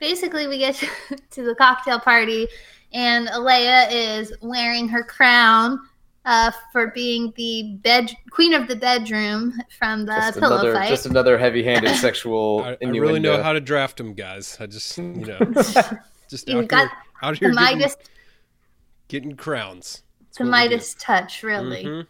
[0.00, 0.74] basically, we get
[1.30, 2.48] to the cocktail party,
[2.92, 5.78] and Alayah is wearing her crown
[6.24, 10.88] uh, for being the bed queen of the bedroom from the Just pillow another fight.
[10.88, 14.56] just another heavy-handed sexual I, I really know how to draft them, guys.
[14.60, 15.38] I just you know
[16.28, 16.90] just out got here,
[17.22, 17.96] out the here getting, Midas,
[19.08, 20.02] getting crowns.
[20.20, 20.70] That's the what we do.
[20.70, 21.84] Midas touch, really.
[21.84, 22.06] Mhm.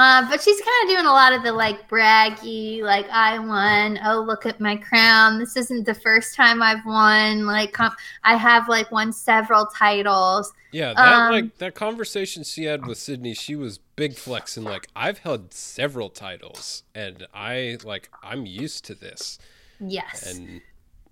[0.00, 4.00] Uh, but she's kind of doing a lot of the like braggy, like I won.
[4.02, 5.38] Oh, look at my crown.
[5.38, 7.44] This isn't the first time I've won.
[7.44, 10.54] Like com- I have like won several titles.
[10.72, 14.86] Yeah, that Um, like that conversation she had with Sydney, she was big flexing like
[14.96, 19.38] I've held several titles and I like I'm used to this.
[19.80, 20.34] Yes.
[20.34, 20.62] And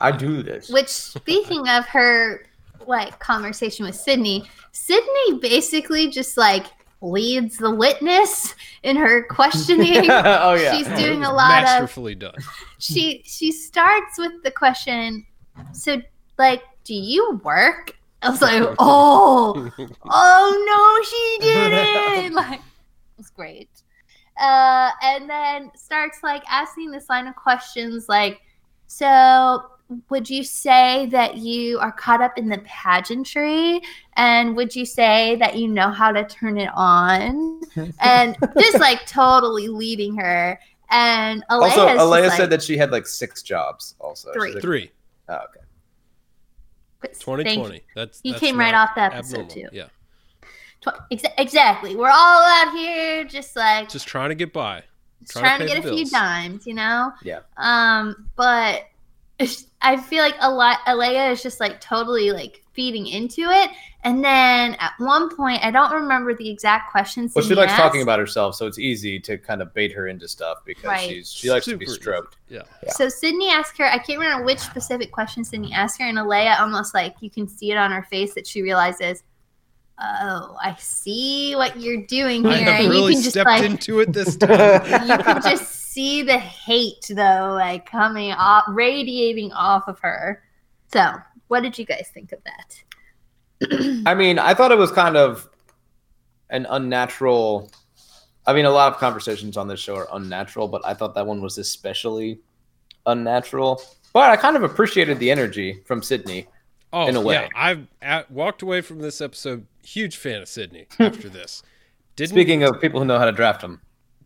[0.01, 0.71] I do this.
[0.71, 2.47] Which, speaking of her
[2.87, 6.65] like conversation with Sydney, Sydney basically just like
[7.01, 9.97] leads the witness in her questioning.
[10.11, 10.77] oh yeah.
[10.77, 12.35] She's doing a lot of masterfully done.
[12.79, 15.25] she she starts with the question
[15.73, 16.01] so
[16.39, 19.71] like do you work i was like oh
[20.05, 23.69] oh no she didn't like it was great
[24.41, 28.41] uh and then starts like asking this line of questions like
[28.87, 29.63] so
[30.11, 33.81] would you say that you are caught up in the pageantry
[34.17, 37.61] and would you say that you know how to turn it on
[38.01, 40.59] and just like totally leading her
[40.91, 43.95] and Alayah also, is just Alayah like, said that she had like six jobs.
[44.01, 44.49] Also, Three.
[44.49, 44.91] She's like- Three.
[45.29, 45.61] Oh, okay.
[47.21, 47.83] 2020.
[47.95, 49.51] That's He that's came right off the episode, abnormal.
[49.51, 49.69] too.
[49.73, 49.87] Yeah.
[50.81, 51.95] Tw- exa- exactly.
[51.95, 54.83] We're all out here just like Just trying to get by.
[55.21, 57.13] just trying to to, get the a few dimes, you know?
[57.23, 57.41] Yeah.
[57.57, 58.85] Um, but
[59.39, 63.71] it's- I feel like a lot Alayah is just like totally like feeding into it.
[64.05, 67.35] And then at one point, I don't remember the exact questions.
[67.35, 70.07] Well, she Sydney likes talking about herself, so it's easy to kind of bait her
[70.07, 71.09] into stuff because Right.
[71.09, 72.37] she's she likes to be stroked.
[72.49, 72.63] Yeah.
[72.85, 72.93] Yeah.
[72.93, 76.61] So Sydney asked her, I can't remember which specific question Sydney asked her, and Alayah
[76.61, 79.25] almost like you can see it on her face that she realizes,
[80.01, 82.53] oh, I see what you're doing here.
[82.53, 85.09] I have and really you can just stepped like into it this time.
[85.09, 90.43] you can just see the hate though, like coming off radiating off of her.
[90.93, 91.15] So
[91.49, 92.83] what did you guys think of that?
[94.07, 95.49] I mean, I thought it was kind of
[96.51, 97.71] an unnatural.
[98.47, 101.27] I mean, a lot of conversations on this show are unnatural, but I thought that
[101.27, 102.41] one was especially
[103.07, 103.83] unnatural.
[104.13, 106.47] But I kind of appreciated the energy from Sydney.
[106.93, 107.35] Oh, in a way.
[107.35, 107.49] yeah.
[107.55, 111.63] I've at, walked away from this episode huge fan of Sydney after this.
[112.17, 113.81] Didn't Speaking of people who know how to draft them,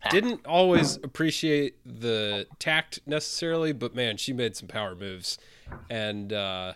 [0.09, 5.37] didn't always appreciate the tact necessarily, but man, she made some power moves,
[5.89, 6.73] and uh,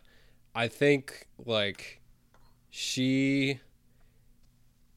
[0.54, 2.02] I think like
[2.70, 3.60] she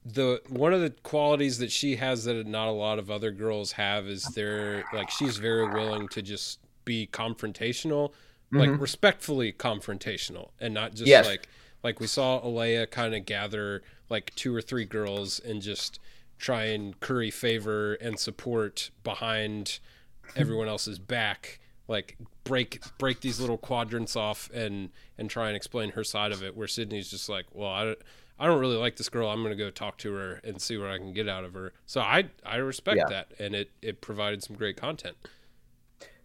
[0.04, 3.72] the one of the qualities that she has that not a lot of other girls
[3.72, 8.12] have is they're like she's very willing to just be confrontational
[8.52, 8.80] like Mhm.
[8.80, 11.26] respectfully confrontational and not just Yes.
[11.26, 11.48] like
[11.82, 15.98] like we saw Alayah kind of gather like two or three girls and just
[16.38, 19.78] try and curry favor and support behind
[20.36, 21.58] everyone else's back
[21.88, 26.42] like break break these little quadrants off and and try and explain her side of
[26.42, 27.98] it where Sydney's just like well I don't
[28.38, 30.76] I don't really like this girl I'm going to go talk to her and see
[30.78, 33.06] what I can get out of her so I I respect Yeah.
[33.08, 35.16] that and it it provided some great content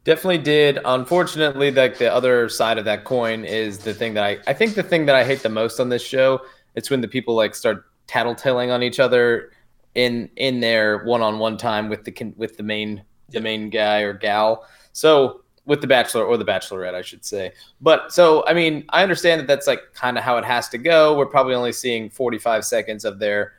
[0.05, 0.77] Definitely did.
[0.85, 4.75] Unfortunately, like the other side of that coin is the thing that I I think
[4.75, 6.41] the thing that I hate the most on this show.
[6.75, 9.51] It's when the people like start tattletaling on each other
[9.95, 14.01] in in their one on one time with the with the main the main guy
[14.01, 14.67] or gal.
[14.93, 17.53] So with the bachelor or the bachelorette, I should say.
[17.81, 20.77] But so I mean, I understand that that's like kind of how it has to
[20.77, 21.17] go.
[21.17, 23.53] We're probably only seeing 45 seconds of their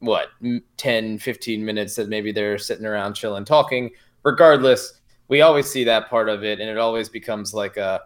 [0.00, 3.90] what m- 10 15 minutes that maybe they're sitting around chilling talking
[4.24, 8.00] regardless we always see that part of it and it always becomes like a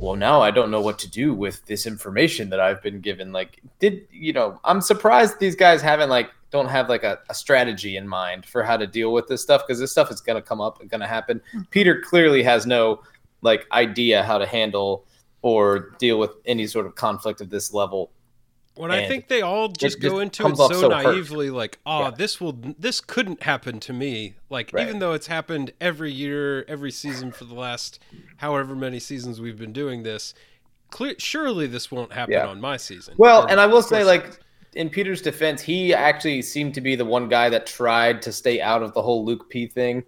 [0.00, 3.32] well now i don't know what to do with this information that i've been given.
[3.32, 7.34] Like did you know i'm surprised these guys haven't like don't have like a, a
[7.34, 10.40] strategy in mind for how to deal with this stuff because this stuff is going
[10.40, 11.62] to come up and going to happen hmm.
[11.70, 13.00] peter clearly has no
[13.40, 15.06] like idea how to handle
[15.42, 18.10] or deal with any sort of conflict of this level
[18.74, 21.04] When I think they all just go just into it so, so hurt.
[21.14, 22.10] naively, like, "Oh, Yeah.
[22.16, 24.86] this will, this couldn't happen to me." Like, Right.
[24.86, 27.98] even though it's happened every year, every season for the last
[28.38, 30.32] however many seasons we've been doing this,
[30.90, 32.46] clear, surely this won't happen Yeah.
[32.46, 33.14] on my season.
[33.18, 34.40] Well, and I will say, like
[34.74, 38.60] in Peter's defense, he actually seemed to be the one guy that tried to stay
[38.62, 40.02] out of the whole Luke P thing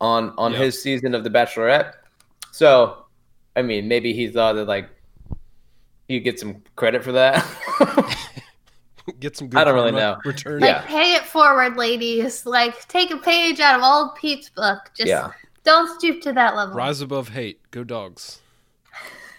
[0.00, 0.58] on on Yeah.
[0.60, 1.92] his season of The Bachelorette.
[2.50, 3.04] So,
[3.56, 4.88] I mean, maybe he thought that like
[6.08, 7.44] he'd get some credit for that.
[9.20, 10.18] get some good I don't really know.
[10.24, 10.60] return.
[10.60, 10.80] Like, Yeah.
[10.86, 12.46] pay it forward, ladies.
[12.46, 14.90] Like, take a page out of old Pete's book.
[14.96, 15.30] Just yeah,
[15.64, 16.74] don't stoop to that level.
[16.74, 17.60] Rise above hate.
[17.70, 18.40] Go dogs.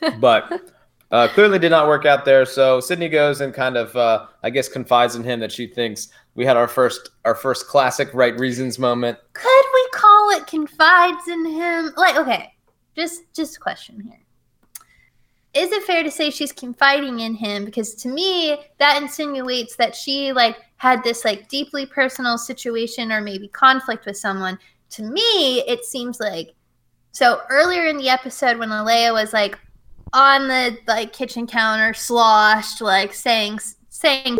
[0.19, 0.71] but
[1.11, 2.45] uh, clearly did not work out there.
[2.45, 6.09] So Sydney goes and kind of, uh, I guess, confides in him that she thinks
[6.35, 9.17] we had our first our first classic right reasons moment.
[9.33, 11.91] Could we call it confides in him?
[11.95, 12.53] Like, okay,
[12.95, 14.19] just just a question here.
[15.55, 17.63] Is it fair to say she's confiding in him?
[17.65, 23.21] Because to me, that insinuates that she like had this like deeply personal situation or
[23.21, 24.59] maybe conflict with someone.
[24.91, 26.53] To me, it seems like
[27.11, 29.57] so earlier in the episode when Alayah was like
[30.11, 34.37] on the like kitchen counter, sloshed, like saying saying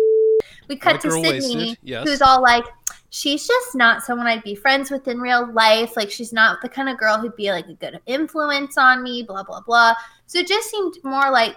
[0.68, 2.06] we cut Like to Sydney, yes.
[2.06, 2.64] who's all like,
[3.10, 5.96] she's just not someone I'd be friends with in real life.
[5.96, 9.22] Like, she's not the kind of girl who'd be like a good influence on me,
[9.22, 9.94] blah, blah, blah.
[10.26, 11.56] So it just seemed more like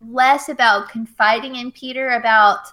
[0.00, 2.66] less about confiding in Peter about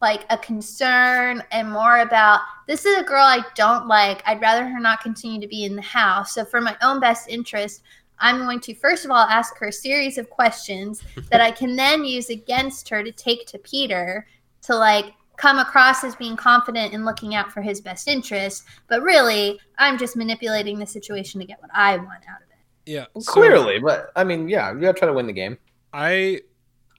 [0.00, 4.22] like a concern and more about this is a girl I don't like.
[4.26, 6.34] I'd rather her not continue to be in the house.
[6.34, 7.82] So, for my own best interest,
[8.18, 11.76] I'm going to first of all ask her a series of questions that I can
[11.76, 14.26] then use against her to take to Peter
[14.62, 18.64] to like come across as being confident and looking out for his best interest.
[18.88, 22.43] But really, I'm just manipulating the situation to get what I want out
[22.86, 23.06] Yeah.
[23.18, 25.58] so- Clearly, but I mean, yeah, you gotta try to win the game.
[25.92, 26.40] I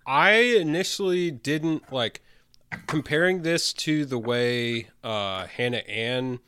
[0.08, 2.22] I initially didn't like
[2.88, 6.40] comparing this to the way uh Hannah Ann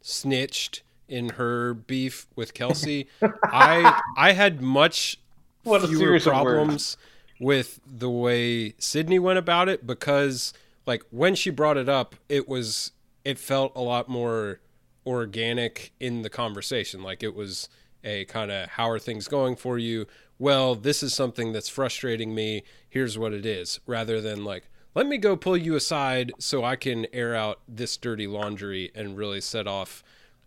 [0.00, 3.08] snitched in her beef with Kelsey.
[3.44, 5.18] I I had much
[5.64, 6.42] What fewer series of words.
[6.44, 6.96] problems
[7.40, 10.52] with the way Sydney went about it because
[10.86, 12.92] like when she brought it up, it was
[13.24, 14.60] it felt a lot more
[15.06, 17.02] organic in the conversation.
[17.02, 17.68] Like it was
[18.04, 20.06] a kind of how are things going for you?
[20.38, 22.64] Well, this is something that's frustrating me.
[22.88, 26.76] Here's what it is, rather than like let me go pull you aside so I
[26.76, 30.04] can air out this dirty laundry and really set off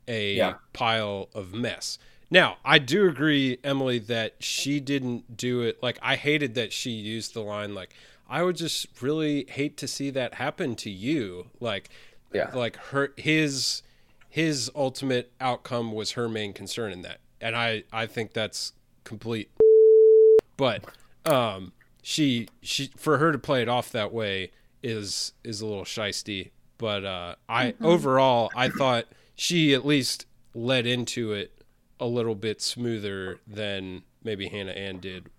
[0.07, 0.53] a Yeah.
[0.71, 1.97] pile of mess.
[2.29, 5.81] Now, I do agree, Emily, that she didn't do it.
[5.81, 7.95] Like, I hated that she used the line, like,
[8.29, 11.49] I would just really hate to see that happen to you.
[11.59, 11.89] Like,
[12.31, 12.51] Yeah.
[12.53, 13.81] like her, his,
[14.29, 17.19] his ultimate outcome was her main concern in that.
[17.45, 19.51] And I, I think that's complete.
[20.57, 20.83] But,
[21.25, 24.49] um, she, she, for her to play it off that way
[24.81, 26.49] is, is a little shisty.
[26.79, 29.05] But, uh, I, overall, I thought
[29.35, 31.61] she at least led into it
[31.99, 35.29] a little bit smoother than maybe Hannah Ann did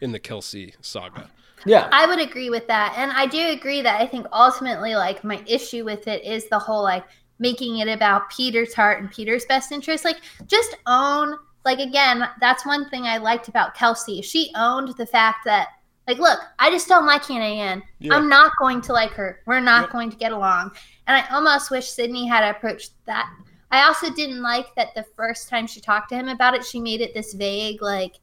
[0.00, 1.28] in the Kelsey saga.
[1.66, 2.94] Yeah, I would agree with that.
[2.96, 6.58] And I do agree that I think ultimately, like, my issue with it is the
[6.58, 7.04] whole, like,
[7.38, 10.04] making it about Peter's heart and Peter's best interest.
[10.04, 14.22] Like, just own, like, again, that's one thing I liked about Kelsey.
[14.22, 15.68] She owned the fact that,
[16.06, 17.82] like, look, I just don't like Hannah Ann.
[17.98, 18.14] Yeah.
[18.14, 19.40] I'm not going to like her.
[19.46, 20.72] We're not going to get along.
[21.06, 23.30] And I almost wish Sydney had approached that.
[23.70, 26.78] I also didn't like that the first time she talked to him about it, she
[26.78, 28.16] made it this vague, like,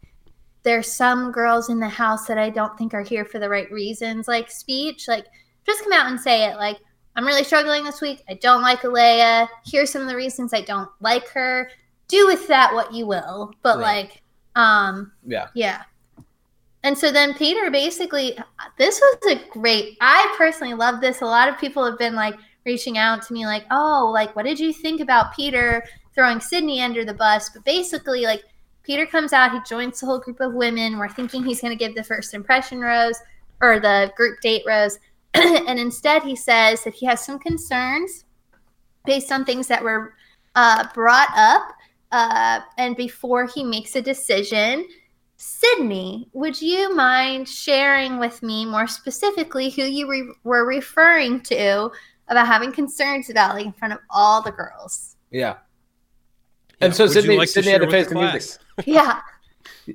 [0.64, 3.70] there's some girls in the house that I don't think are here for the right
[3.72, 5.08] reasons, like speech.
[5.08, 5.26] Like,
[5.66, 6.58] just come out and say it.
[6.58, 6.78] Like,
[7.16, 8.24] I'm really struggling this week.
[8.30, 9.48] I don't like Alayah.
[9.66, 11.70] Here's some of the reasons I don't like her.
[12.08, 13.54] Do with that what you will.
[13.62, 14.06] But Right.
[14.06, 14.22] like,
[14.56, 15.48] um, yeah.
[15.54, 15.84] yeah.
[16.84, 18.38] And so then Peter basically,
[18.78, 21.22] this was a great, I personally love this.
[21.22, 24.46] A lot of people have been like reaching out to me, like, oh, like, what
[24.46, 25.84] did you think about Peter
[26.16, 27.50] throwing Sydney under the bus?
[27.50, 28.44] But basically, like,
[28.84, 30.98] Peter comes out, he joins the whole group of women.
[30.98, 33.20] We're thinking he's going to give the first impression rose
[33.62, 34.98] or the group date rose.
[35.34, 38.26] and instead, he says that he has some concerns
[39.06, 40.14] based on things that were
[40.56, 41.74] uh, brought up.
[42.12, 44.86] Uh, and before he makes a decision,
[45.38, 51.90] Sydney, would you mind sharing with me more specifically who you re- were referring to
[52.28, 55.16] about having concerns about, like in front of all the girls?
[55.32, 55.56] Yeah.
[56.82, 58.62] And so Would Sydney- like Sydney share had to face the the music.
[58.86, 59.22] Yeah.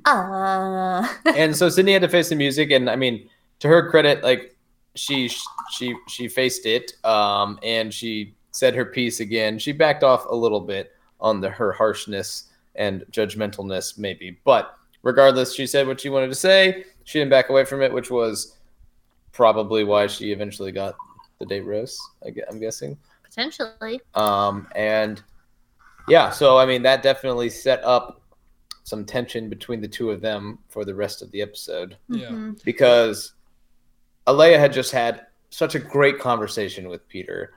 [0.05, 4.23] Uh, and so Sydney had to face the music, and I mean, to her credit,
[4.23, 4.56] like
[4.97, 5.29] she
[5.71, 9.59] she she faced it, um, and she said her piece again.
[9.59, 15.53] She backed off a little bit on the her harshness and judgmentalness, maybe, but regardless,
[15.53, 16.83] she said what she wanted to say.
[17.05, 18.57] She didn't back away from it, which was
[19.31, 20.95] probably why she eventually got
[21.39, 21.99] the date rose.
[22.25, 22.97] I gue- I'm guessing.
[23.23, 24.01] Potentially.
[24.15, 25.21] Um, and
[26.07, 28.21] yeah, so I mean that definitely set up
[28.83, 32.29] some tension between the two of them for the rest of the episode Yeah.
[32.29, 32.63] Mhm.
[32.63, 33.33] because
[34.27, 37.53] Alayah had just had such a great conversation with Peter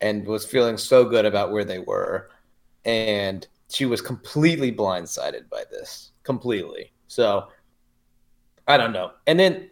[0.00, 2.30] and was feeling so good about where they were,
[2.84, 6.92] and she was completely blindsided by this, completely.
[7.08, 7.48] So
[8.68, 9.68] I don't know, and then.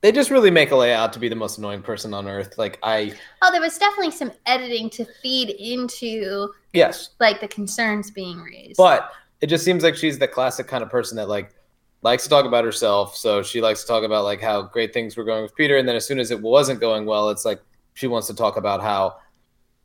[0.00, 2.56] They just really make Alayah out to be the most annoying person on earth.
[2.56, 8.10] Like I, Oh, there was definitely some editing to feed into yes, like the concerns
[8.10, 8.76] being raised.
[8.76, 11.54] But it just seems like she's the classic kind of person that like
[12.02, 13.16] likes to talk about herself.
[13.16, 15.88] So she likes to talk about like how great things were going with Peter, and
[15.88, 17.60] then as soon as it wasn't going well, it's like
[17.94, 19.16] she wants to talk about how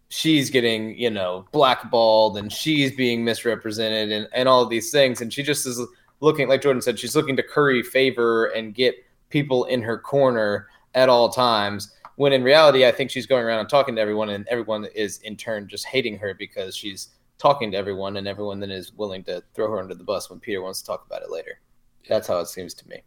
[0.09, 5.21] she's getting you know blackballed and she's being misrepresented and and all of these things,
[5.21, 5.79] and she just is
[6.19, 8.95] looking like Jordan said, she's looking to curry favor and get
[9.29, 11.93] people in her corner at all times.
[12.15, 15.19] When in reality, I think she's going around and talking to everyone, and everyone is
[15.19, 19.23] in turn just hating her because she's talking to everyone, and everyone then is willing
[19.25, 21.59] to throw her under the bus when Peter wants to talk about it later.
[22.07, 23.01] That's how it seems to me.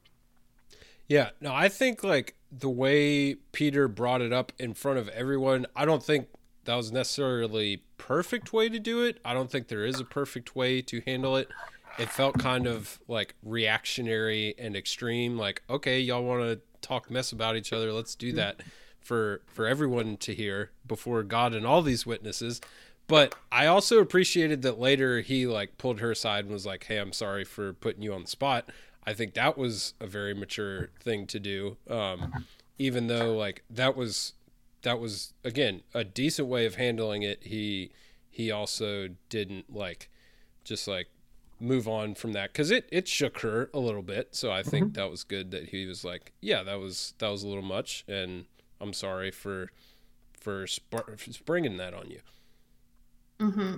[1.08, 5.66] Yeah, no, I think like the way Peter brought it up in front of everyone,
[5.74, 6.28] I don't think
[6.64, 9.18] that was necessarily perfect way to do it.
[9.24, 11.48] I don't think there is a perfect way to handle it.
[11.98, 17.32] It felt kind of like reactionary and extreme like okay, y'all want to talk mess
[17.32, 18.60] about each other, let's do that
[19.00, 22.60] for for everyone to hear before God and all these witnesses.
[23.06, 26.98] But I also appreciated that later he like pulled her aside and was like, "Hey,
[26.98, 28.70] I'm sorry for putting you on the spot."
[29.10, 31.76] I think that was a very mature thing to do.
[31.88, 32.46] Um,
[32.78, 34.34] even though like that was
[34.82, 37.42] that was again a decent way of handling it.
[37.42, 37.90] He
[38.30, 40.08] he also didn't like
[40.62, 41.08] just like
[41.58, 44.36] move on from that because it it shook her a little bit.
[44.36, 47.42] So I think that was good that he was like, yeah, that was that was
[47.42, 48.44] a little much, and
[48.80, 49.72] I'm sorry for
[50.38, 52.20] for, spr- for springing that on you.
[53.40, 53.74] hmm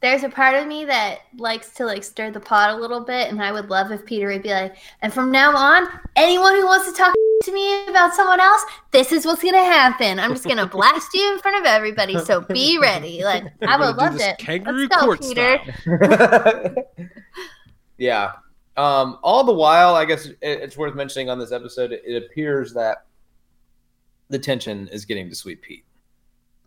[0.00, 3.30] There's a part of me that likes to like stir the pot a little bit,
[3.30, 6.66] and I would love if Peter would be like, and from now on, anyone who
[6.66, 7.12] wants to talk
[7.44, 10.20] to me about someone else, this is what's gonna happen.
[10.20, 13.24] I'm just gonna blast you in front of everybody, so be ready.
[13.24, 14.38] Like I would gonna love it.
[14.38, 15.58] Kangaroo Let's go, court Peter.
[15.82, 16.74] style.
[17.98, 18.32] yeah.
[18.76, 22.72] Um, all the while, I guess it, it's worth mentioning on this episode, it appears
[22.74, 23.06] that
[24.28, 25.84] the tension is getting to Sweet Pete.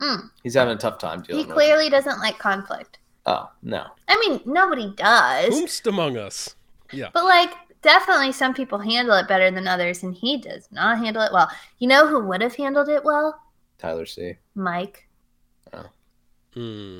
[0.02, 0.30] Mm.
[0.44, 1.54] He's having a tough time He dealing with it.
[1.54, 2.98] clearly doesn't like conflict.
[3.26, 3.86] Oh, no.
[4.07, 6.55] I mean, nobody does, Whomst among us?
[6.91, 7.09] Yeah.
[7.13, 11.22] but like definitely some people handle it better than others, and he does not handle
[11.22, 11.49] it well.
[11.80, 13.39] You know who would have handled it well?
[13.78, 14.36] Tyler C.
[14.55, 15.07] Mike.
[15.74, 15.86] Oh.
[16.53, 16.99] Hmm.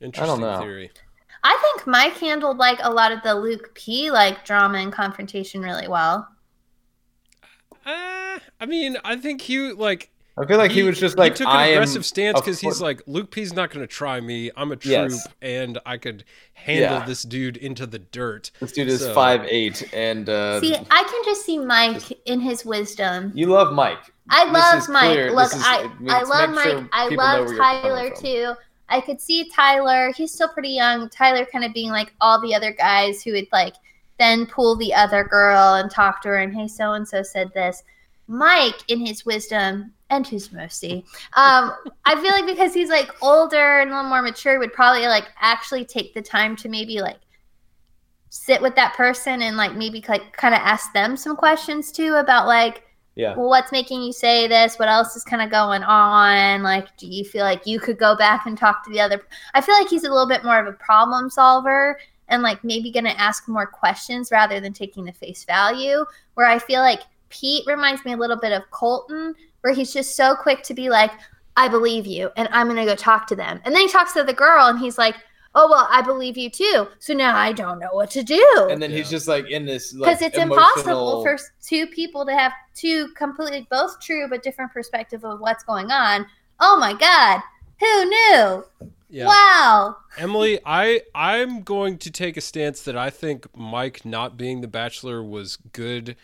[0.00, 0.60] Interesting know.
[0.60, 0.90] theory.
[1.42, 5.62] I think Mike handled like a lot of the Luke P like drama and confrontation
[5.62, 6.28] really well.
[7.86, 10.10] Uh, I mean, I think he like
[10.40, 12.60] I feel like he, was just like, he took an I am aggressive stance because
[12.60, 14.50] he's like Luke P's not going to try me.
[14.56, 15.26] I'm a troop, Yes.
[15.42, 16.24] and I could
[16.54, 17.04] handle Yeah.
[17.06, 18.50] this dude into the dirt.
[18.60, 22.40] This dude is So- five eight, and uh, See, I can just see Mike in
[22.40, 23.32] his wisdom.
[23.34, 23.98] you love Mike.
[24.30, 25.10] I love Mike.
[25.12, 25.32] clear.
[25.32, 26.64] Look, is- I I let's love Mike.
[26.64, 28.54] sure I love where you're coming Tyler too.
[28.90, 30.12] I could see Tyler.
[30.16, 31.08] He's still pretty young.
[31.10, 33.74] Tyler kind of being like all the other guys who would like
[34.18, 37.52] then pull the other girl and talk to her and hey, so and so said
[37.54, 37.82] this.
[38.26, 41.04] Mike, in his wisdom and his mercy,
[41.36, 41.72] um,
[42.04, 45.26] I feel like because he's like older and a little more mature, would probably like
[45.40, 47.18] actually take the time to maybe like
[48.30, 52.14] sit with that person and like maybe like kind of ask them some questions too
[52.14, 52.82] about like
[53.16, 53.34] Yeah.
[53.36, 54.78] well, what's making you say this?
[54.78, 56.62] What else is kind of going on?
[56.62, 59.20] Like, do you feel like you could go back and talk to the other?
[59.54, 61.98] I feel like he's a little bit more of a problem solver
[62.28, 66.04] and like maybe going to ask more questions rather than taking the face value.
[66.34, 67.00] Where I feel like
[67.30, 70.88] Pete reminds me a little bit of Colton, where he's just so quick to be
[70.88, 71.12] like,
[71.56, 73.60] I believe you and I'm going to go talk to them.
[73.64, 75.16] And then he talks to the girl and he's like,
[75.54, 76.86] oh, well, I believe you too.
[77.00, 79.92] So now I don't know what to do And then he's just like in this
[79.92, 84.72] because like, it's impossible for two people to have two completely both true but different
[84.72, 86.26] perspective of what's going on.
[86.60, 87.42] Oh my god,
[87.80, 88.64] who knew?
[89.10, 89.26] Yeah.
[89.26, 89.96] Wow.
[90.16, 94.68] Emily, I I'm going to take a stance that I think Mike not being the
[94.68, 96.14] bachelor was good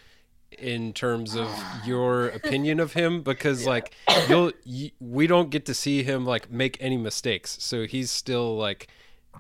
[0.58, 1.48] in terms of
[1.86, 3.94] your opinion of him because like
[4.28, 7.56] you'll y we don't get to see him like make any mistakes.
[7.60, 8.88] So he's still like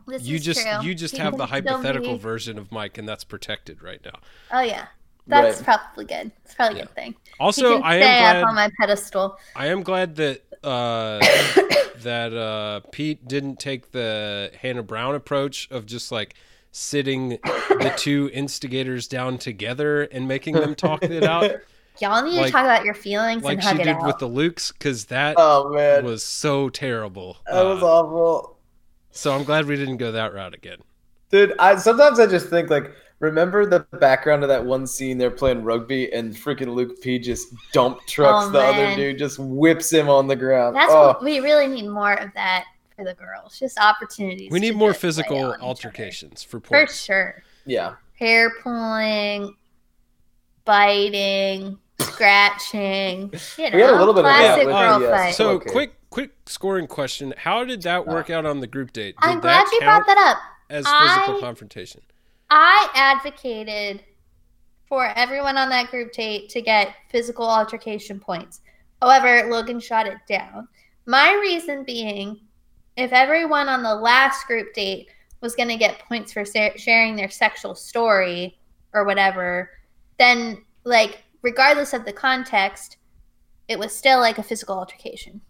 [0.06, 0.82] This you just true.
[0.82, 4.18] you just He have the hypothetical be- version of Mike and that's protected right now.
[4.52, 4.86] Oh yeah,
[5.26, 5.64] that's Right.
[5.78, 6.32] probably good.
[6.44, 6.84] It's probably a Yeah.
[6.86, 7.14] good thing.
[7.40, 9.38] Also, I stay am up glad on my pedestal.
[9.56, 11.18] I am glad that uh,
[12.02, 16.34] that uh, Pete didn't take the Hannah Brown approach of just like
[16.76, 21.50] sitting the two instigators down together and making them talk it out.
[22.00, 24.06] Y'all need Like- to talk about your feelings like and she hug it did out.
[24.06, 27.36] with the Lukes, because that Oh man, was so terrible.
[27.46, 28.58] that was Uh, awful.
[29.12, 30.78] so I'm glad we didn't go that route again.
[31.30, 35.30] Dude, I sometimes I just think like, remember the background of that one scene they're
[35.30, 39.92] playing rugby and freaking Luke P just dump trucks Oh, the other dude, just whips
[39.92, 40.74] him on the ground.
[40.74, 42.64] That's oh, what we really need more of that
[42.96, 43.58] for the girls.
[43.58, 44.50] Just opportunities.
[44.50, 45.62] We need more physical on each other.
[45.62, 47.42] altercations for For sure.
[47.66, 47.94] yeah.
[48.18, 49.54] Hair pulling,
[50.64, 53.32] biting, scratching.
[53.58, 55.34] You know, We had a little bit of that classic with girl the, uh, fight.
[55.34, 55.70] So Okay.
[55.70, 59.16] quick, quick scoring question: How did that work out on the group date?
[59.20, 60.38] Did I'm glad that you count brought that up.
[60.70, 62.02] as physical I- confrontation?
[62.50, 64.04] I advocated
[64.86, 68.60] for everyone on that group date to get physical altercation points.
[69.02, 70.68] However, Logan shot it down.
[71.06, 72.38] My reason being,
[72.96, 75.08] if everyone on the last group date
[75.40, 78.58] was going to get points for sa- sharing their sexual story
[78.92, 79.70] or whatever,
[80.18, 82.96] then, like, regardless of the context,
[83.68, 85.40] it was still like a physical altercation.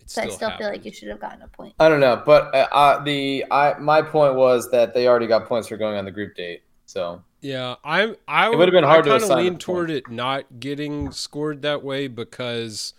[0.00, 1.74] It So I still feel like you should have gotten a point.
[1.78, 5.46] I don't know, but uh, uh, the I my point was that they already got
[5.46, 6.62] points for going on the group date.
[6.84, 8.16] So Yeah, I'm.
[8.28, 11.10] I would've been hard to I kind of assign lean the toward it not getting
[11.10, 12.94] scored that way because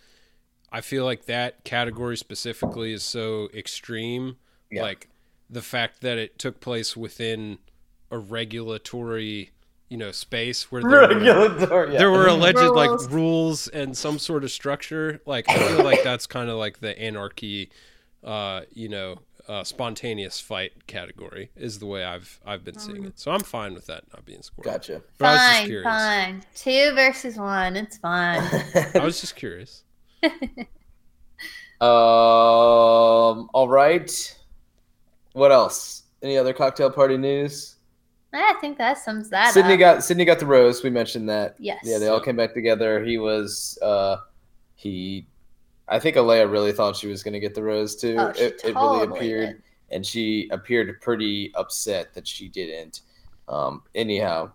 [0.78, 4.38] I feel like that category specifically is so extreme.
[4.70, 4.84] Yeah.
[4.84, 5.10] Like
[5.50, 7.58] the fact that it took place within
[8.12, 9.50] a regulatory,
[9.90, 11.98] you know, space where there were, yeah.
[11.98, 12.76] there were alleged Rules.
[12.76, 15.20] like rules and some sort of structure.
[15.26, 17.72] Like I feel like that's kind of like the anarchy,
[18.24, 19.18] uh, you know,
[19.48, 23.18] uh, spontaneous fight category is the way I've I've been seeing it.
[23.18, 24.66] So I'm fine with that not being scored.
[24.66, 25.02] Gotcha.
[25.18, 25.86] But I was just Fine, curious.
[25.86, 26.44] fine.
[26.54, 27.76] Two versus one.
[27.76, 28.44] It's fine.
[28.94, 29.84] I was just curious.
[31.82, 33.50] um.
[33.54, 34.38] All right.
[35.34, 36.04] What else?
[36.24, 37.76] Any other cocktail party news?
[38.34, 39.80] I think that sums that Sydney up.
[39.80, 40.84] got Sydney got the rose.
[40.84, 41.56] We mentioned that.
[41.60, 41.82] Yes.
[41.84, 43.04] Yeah, they all came back together.
[43.04, 43.78] He was.
[43.82, 44.18] uh
[44.76, 45.28] He.
[45.88, 48.16] I think Alayah really thought she was going to get the rose too.
[48.18, 49.64] Oh, it, it really appeared, did.
[49.96, 53.02] and she appeared pretty upset that she didn't.
[53.48, 53.84] Um.
[53.96, 54.52] Anyhow,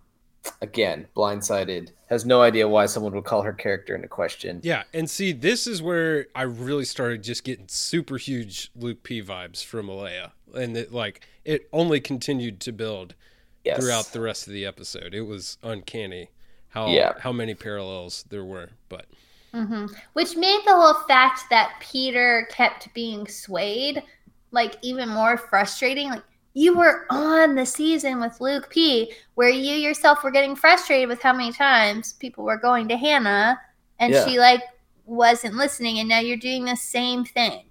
[0.61, 1.89] again, blindsided.
[2.09, 4.59] Has no idea why someone would call her character into question.
[4.63, 9.21] Yeah, and see, this is where I really started just getting super huge Luke P
[9.21, 13.15] vibes from Alayah, and it like it only continued to build
[13.63, 13.79] Yes.
[13.79, 15.13] throughout the rest of the episode.
[15.13, 16.29] It was uncanny
[16.69, 17.13] how Yeah.
[17.19, 18.71] how many parallels there were.
[18.89, 19.05] But
[19.53, 24.03] hmm Which made the whole fact that Peter kept being swayed
[24.51, 26.09] like even more frustrating.
[26.09, 26.23] Like
[26.53, 31.21] you were on the season with Luke P, where you yourself were getting frustrated with
[31.21, 33.59] how many times people were going to Hannah,
[33.99, 34.25] and Yeah.
[34.27, 34.61] she like
[35.05, 37.65] wasn't listening, and now you're doing the same thing.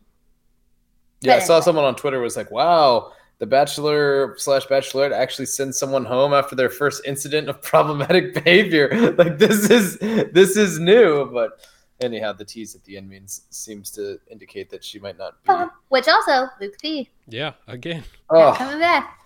[1.20, 1.64] Yeah, I saw anyway.
[1.64, 6.56] someone on Twitter was like, "Wow, the Bachelor slash Bachelorette actually sends someone home after
[6.56, 9.14] their first incident of problematic behavior.
[9.18, 11.60] like this is this is new." But
[12.02, 15.52] anyhow, the tease at the end means seems to indicate that she might not be.
[15.88, 19.18] Which also Luke P yeah, again, Oh, coming back.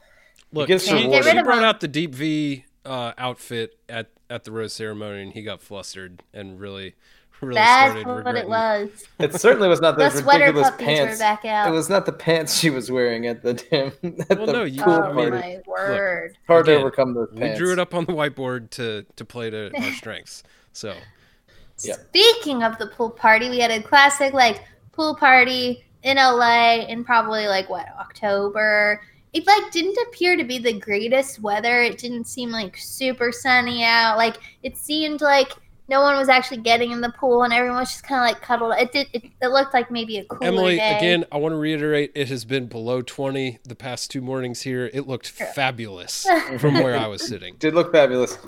[0.52, 4.10] look, gets she, she Get rid of brought out the deep V uh, outfit at
[4.30, 6.94] at the rose ceremony, and he got flustered and really
[7.42, 8.42] really That's started what regretting.
[8.44, 8.88] it was.
[9.18, 11.18] it certainly was not The those sweater ridiculous pants.
[11.18, 11.68] back out.
[11.68, 13.88] It was not the pants she was wearing at the damn
[14.30, 15.30] at Well, the no, you- pool oh party.
[15.30, 16.36] my word!
[16.46, 19.50] Hard to again, overcome those We drew it up on the whiteboard to to play
[19.50, 20.42] to our strengths.
[20.72, 20.94] So
[21.82, 21.96] Yeah.
[22.08, 27.04] Speaking of the pool party, we had a classic like pool party in LA in
[27.04, 29.02] probably like what October.
[29.32, 31.82] It like didn't appear to be the greatest weather.
[31.82, 34.16] It didn't seem like super sunny out.
[34.16, 35.52] Like it seemed like
[35.88, 38.42] no one was actually getting in the pool and everyone was just kind of like
[38.42, 38.74] cuddled.
[38.78, 39.08] It did.
[39.12, 40.96] It, it looked like maybe a cooler Emily, day.
[40.96, 44.90] again, I want to reiterate it has been below 20 the past two mornings here.
[44.92, 46.26] It looked fabulous
[46.58, 47.56] from where I was sitting.
[47.58, 48.38] Did look fabulous.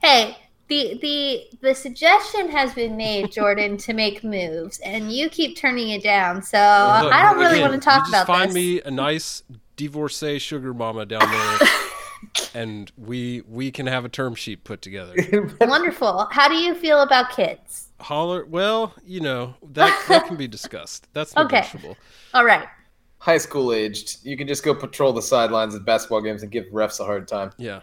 [0.00, 0.36] Hey,
[0.68, 5.90] the the the suggestion has been made, Jordan, to make moves, and you keep turning
[5.90, 6.42] it down.
[6.42, 8.54] So Look, I don't really again, want to talk you just about find this.
[8.54, 9.42] me a nice
[9.76, 11.68] divorcee sugar mama down there
[12.54, 15.14] and we we can have a term sheet put together.
[15.60, 16.28] Wonderful.
[16.30, 17.88] How do you feel about kids?
[18.00, 21.08] Holler, well, you know, that that can be discussed.
[21.12, 21.66] That's Okay.
[22.32, 22.66] All right.
[23.18, 24.24] High school aged.
[24.24, 27.26] You can just go patrol the sidelines at basketball games and give refs a hard
[27.26, 27.52] time.
[27.56, 27.80] Yeah.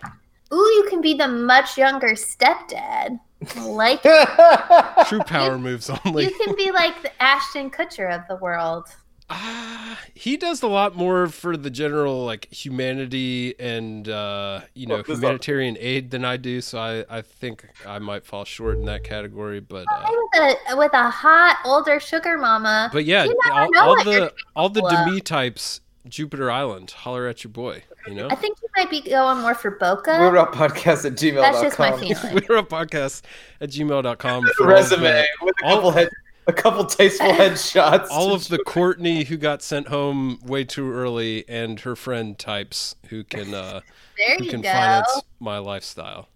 [0.53, 3.19] Ooh, you can be the much younger stepdad.
[3.57, 4.03] Like
[5.07, 6.25] True power moves only.
[6.25, 8.87] you can be like the Ashton Kutcher of the world.
[9.33, 14.95] Ah, he does a lot more for the general like humanity and uh, you know
[14.95, 16.59] Well, this- humanitarian aid than I do.
[16.59, 19.61] So I, I think I might fall short in that category.
[19.61, 20.41] But uh, With
[20.71, 22.89] a with a hot older sugar mama.
[22.91, 24.81] but yeah, all, all the all the.
[24.81, 26.91] Demi types Jupiter Island.
[26.91, 27.83] Holler at your boy.
[28.07, 28.27] You know.
[28.29, 30.17] I think you might be going more for Boca.
[30.19, 31.35] We're up podcast at gmail.com.
[31.53, 32.45] That's just my feeling.
[32.49, 33.21] We're a podcast
[33.59, 34.47] at gmail.com.
[34.57, 36.09] for resume the- with a all- couple head,
[36.47, 38.07] a couple tasteful headshots.
[38.09, 42.95] all of the Courtney who got sent home way too early and her friend types
[43.09, 43.81] who can uh,
[44.17, 44.69] there who you can go.
[44.71, 46.27] finance my lifestyle.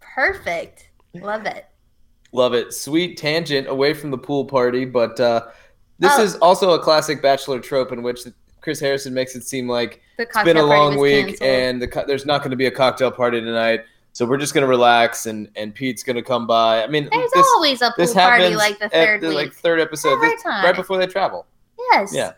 [0.00, 0.90] Perfect.
[1.14, 1.66] Love it.
[2.32, 2.72] Love it.
[2.74, 5.46] Sweet tangent away from the pool party, but uh,
[5.98, 6.22] this Oh.
[6.22, 8.24] is also a classic Bachelor trope in which
[8.60, 11.48] Chris Harrison makes it seem like it's been a long week canceled.
[11.50, 13.84] and the, co- there's not going to be a cocktail party tonight.
[14.12, 16.82] So we're just going to relax and, and Pete's going to come by.
[16.82, 20.20] I mean, There's this, always a pool party like the third the like third episode,
[20.20, 20.64] this- time.
[20.64, 21.46] right before they travel.
[21.92, 22.12] yes.
[22.14, 22.32] Yeah.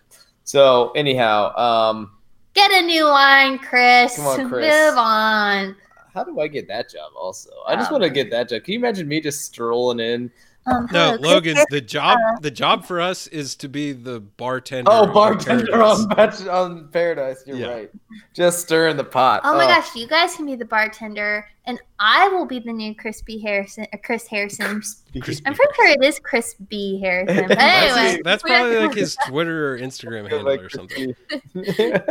[0.44, 2.12] So anyhow, um,
[2.54, 4.16] Get a new line, Chris.
[4.16, 4.70] Come on, Chris.
[4.70, 5.74] Move on.
[6.12, 7.12] how do I get that job?
[7.16, 8.62] Also, I just Oh, want to get that job.
[8.64, 10.30] Can you imagine me just strolling in?
[10.64, 14.90] Um, No, Logan, the job uh, the job for us is to be the bartender.
[14.92, 17.42] Oh, bartender on, Bach- on Paradise.
[17.46, 17.66] You're Yeah.
[17.70, 17.90] right.
[18.32, 19.40] Just stirring the pot.
[19.42, 22.94] Oh my gosh, you guys can be the bartender, and I will be the new
[22.94, 23.86] Crispy Harrison.
[23.92, 24.80] Uh, Chris Harrison.
[25.20, 27.00] Crispy I'm pretty sure it is Chris B.
[27.00, 27.48] Harrison.
[27.48, 31.12] But That's, anyway, his- that's probably like his Twitter or Instagram handle Like or something.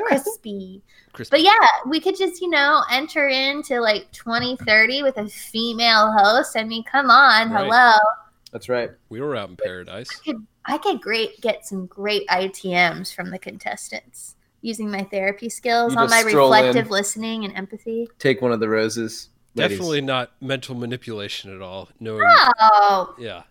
[0.08, 0.82] crispy.
[1.14, 1.32] Crispy.
[1.32, 1.52] But yeah,
[1.88, 6.58] we could just, you know, enter into like 2030 with a female host.
[6.58, 7.64] I mean, come on, Right.
[7.66, 7.94] hello.
[8.52, 8.92] That's right.
[9.10, 10.10] We were out in paradise.
[10.66, 16.00] I could great get some great ITMs from the contestants using my therapy skills You
[16.00, 16.92] on my reflective in.
[16.92, 18.08] listening and empathy.
[18.20, 19.30] Take one of the roses.
[19.56, 19.78] ladies.
[19.78, 21.90] Definitely not mental manipulation at all.
[22.00, 22.20] No.
[22.60, 23.44] Oh, yeah,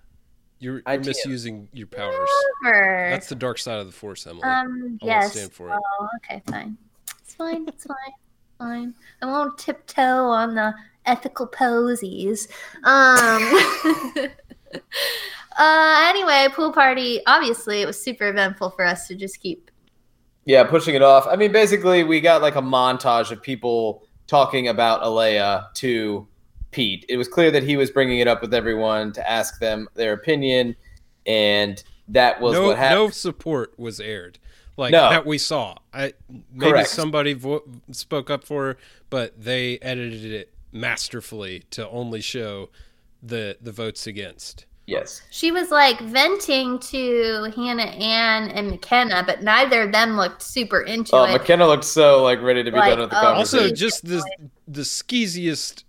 [0.60, 1.06] you're, you're ITM.
[1.06, 2.28] misusing your powers.
[2.62, 3.08] never.
[3.10, 4.44] That's the dark side of the force, Emily.
[4.44, 5.32] um, I won't yes.
[5.32, 5.78] stand for it.
[6.00, 6.76] Oh, okay, fine.
[7.24, 7.66] It's fine.
[7.68, 7.96] It's fine.
[8.58, 8.94] Fine.
[9.22, 10.74] I won't tiptoe on the
[11.06, 12.46] ethical posies.
[12.84, 14.28] Um.
[14.74, 16.06] uh.
[16.08, 17.20] Anyway, pool party.
[17.26, 19.70] Obviously, it was super eventful for us to just keep.
[20.46, 21.26] Yeah, pushing it off.
[21.28, 26.26] I mean, basically, we got like a montage of people talking about Alayah to
[26.70, 27.04] Pete.
[27.08, 30.12] It was clear that he was bringing it up with everyone to ask them their
[30.12, 30.76] opinion,
[31.26, 33.00] and that was no, what happened.
[33.00, 34.38] no support was aired,
[34.76, 35.10] like No.
[35.10, 35.76] that we saw.
[35.92, 36.14] I
[36.52, 36.88] maybe Correct.
[36.88, 38.76] somebody vo- spoke up for her,
[39.10, 42.70] but they edited it masterfully to only show
[43.22, 44.66] the the votes against.
[44.86, 45.22] Yes.
[45.30, 50.80] She was like venting to Hannah Ann and Mykenna, but neither of them looked super
[50.80, 51.40] into Oh, it.
[51.40, 53.22] Mykenna looked so like ready to be Like, done with the oh.
[53.22, 53.64] conversation.
[53.66, 54.24] Also, just the
[54.66, 55.84] the skeeziest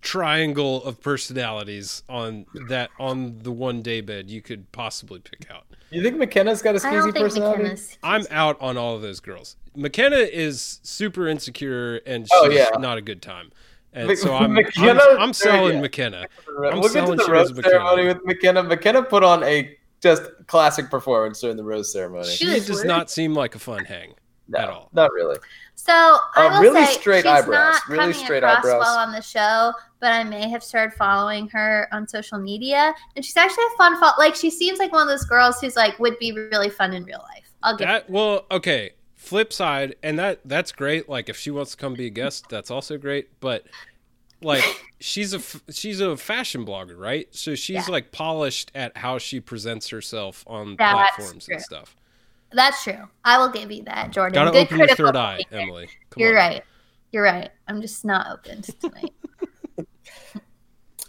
[0.00, 5.64] triangle of personalities on that on the one day bed you could possibly pick out.
[5.90, 7.64] you think Mykenna's got a I don't skeezy think personality?
[7.64, 7.98] Mykenna's.
[8.02, 9.56] I'm out on all of those girls.
[9.76, 12.78] Mykenna is super insecure and oh, she's Oh, yeah.
[12.80, 13.50] not a good time.
[13.96, 15.88] And Mc- so I'm, I'm, Mykenna- I'm selling yeah.
[15.88, 16.26] Mykenna.
[16.46, 17.64] we'll get to selling the rose of Mykenna.
[17.70, 18.72] ceremony with Mykenna.
[18.72, 22.28] Mykenna put on a just classic performance during the rose ceremony.
[22.28, 22.86] She She does weird.
[22.86, 24.14] not seem like a fun hang.
[24.48, 24.88] No, at all.
[24.92, 25.38] Not really.
[25.74, 28.80] So I Uh, will really say straight she's eyebrows, not really coming straight across eyebrows.
[28.80, 33.24] well on the show, but I may have started following her on social media, and
[33.24, 33.98] she's actually a fun.
[34.00, 36.92] Fo- like she seems like one of those girls who's like would be really fun
[36.92, 37.50] in real life.
[37.64, 37.88] I'll give.
[37.88, 38.92] That well, okay.
[39.26, 41.08] Flip side, and that that's great.
[41.08, 43.28] Like if she wants to come be a guest, that's also great.
[43.40, 43.64] But
[44.40, 44.62] like
[45.00, 45.40] she's a
[45.72, 47.26] she's a fashion blogger, right?
[47.34, 47.92] So she's Yeah.
[47.92, 51.54] like polished at how she presents herself on That's platforms true.
[51.54, 51.96] and stuff.
[52.52, 53.08] That's true.
[53.24, 54.34] I will give you that, Jordan.
[54.34, 55.58] Gotta Good open your third eye, thinking.
[55.58, 55.88] Emily.
[56.10, 56.36] Come You're on.
[56.36, 56.62] right.
[57.10, 57.50] You're right.
[57.66, 59.12] I'm just not open tonight.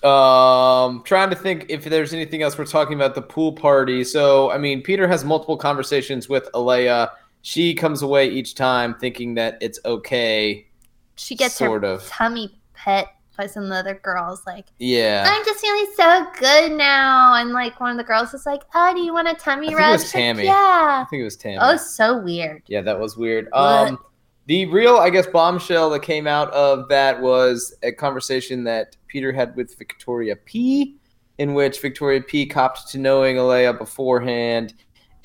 [0.03, 4.03] Um, trying to think if there's anything else we're talking about the pool party.
[4.03, 7.09] So, I mean, Peter has multiple conversations with Alayah.
[7.47, 10.67] She comes away each time thinking that it's okay.
[11.15, 12.05] She gets Sort her of.
[12.05, 14.45] tummy pet by some other girls.
[14.45, 15.23] Like Yeah.
[15.25, 18.93] I'm just feeling so good now, and like one of the girls is like, "Oh,
[18.93, 20.43] do you want a tummy think it rub?" was She's like, Tammy.
[20.43, 21.03] yeah.
[21.05, 21.59] I think it was Tammy.
[21.61, 22.63] Oh, so weird.
[22.67, 23.45] Yeah, that was weird.
[23.53, 23.87] What?
[23.91, 23.99] Um,
[24.47, 29.31] the real, I guess, bombshell that came out of that was a conversation that Peter
[29.31, 30.97] had with Victoria P,
[31.37, 34.73] in which Victoria P copped to knowing Alayah beforehand,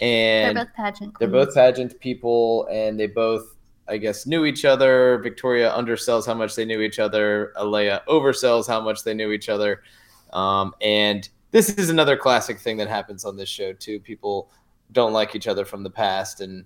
[0.00, 1.18] and They're both pageant.
[1.18, 1.46] they're queens.
[1.46, 3.56] both pageant people, and they both,
[3.88, 5.18] I guess, knew each other.
[5.18, 7.52] Victoria undersells how much they knew each other.
[7.56, 9.82] Alayah oversells how much they knew each other.
[10.32, 14.00] Um, and this is another classic thing that happens on this show too.
[14.00, 14.50] People
[14.92, 16.64] don't like each other from the past, and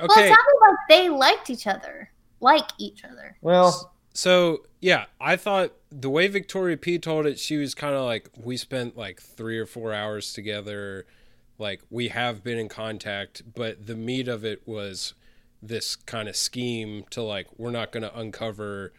[0.00, 0.24] Well, Okay.
[0.26, 3.36] it sounded like they liked each other, like each other.
[3.40, 8.04] well, So yeah, I thought the way Victoria P told it, she was kind of
[8.04, 11.06] like, we spent like three or four hours together.
[11.62, 15.14] Like we have been in contact, but the meat of it was
[15.62, 18.92] this kind of scheme to like, we're not going to uncover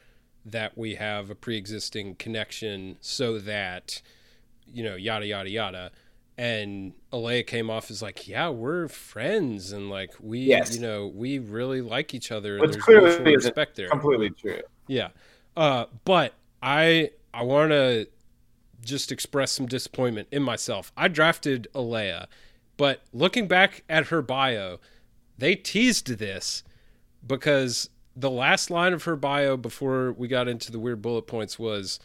[0.45, 4.01] that we have a pre-existing connection so that,
[4.65, 5.91] you know, yada yada yada.
[6.37, 10.73] and Alayah came off as like, yeah, we're friends, and like we, Yes.
[10.75, 12.59] you know, we really like each other.
[12.59, 13.87] Which there's clearly respect there.
[13.89, 14.61] Completely true.
[14.87, 15.09] Yeah.
[15.55, 18.07] Uh, but I I want to
[18.81, 20.91] just express some disappointment in myself.
[20.97, 22.25] I drafted Alayah,
[22.77, 24.79] but looking back at her bio,
[25.37, 26.63] they teased this
[27.25, 31.57] because the last line of her bio before we got into the weird bullet points
[31.57, 31.99] was